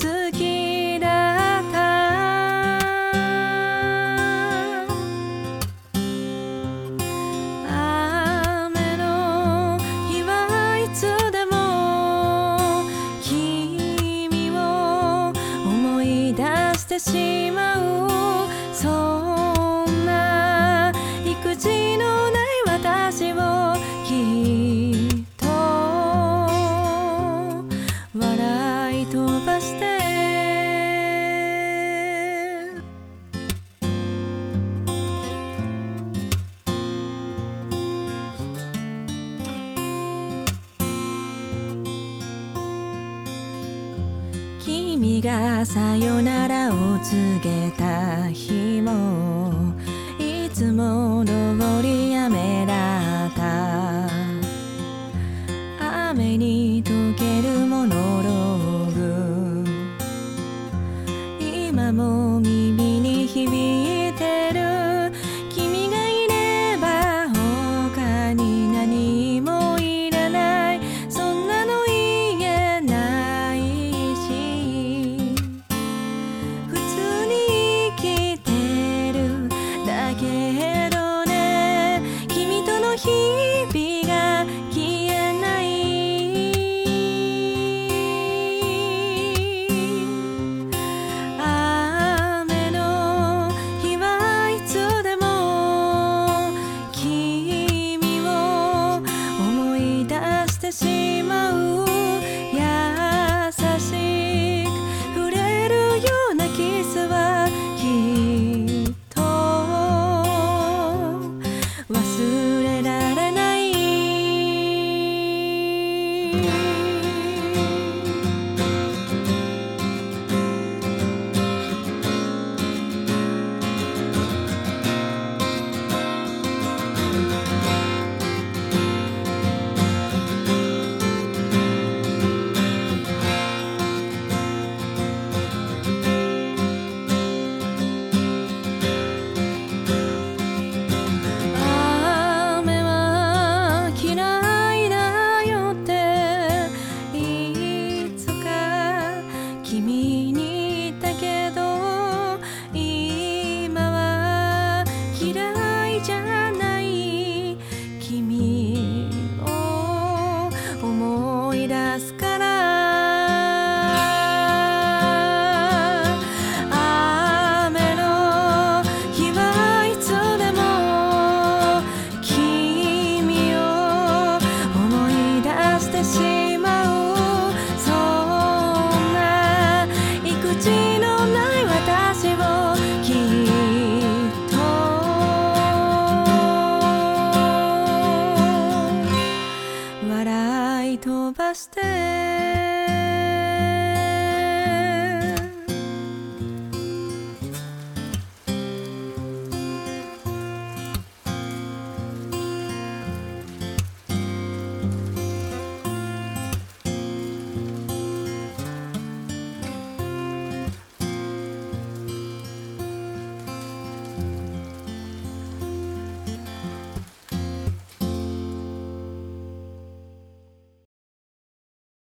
[0.00, 0.23] く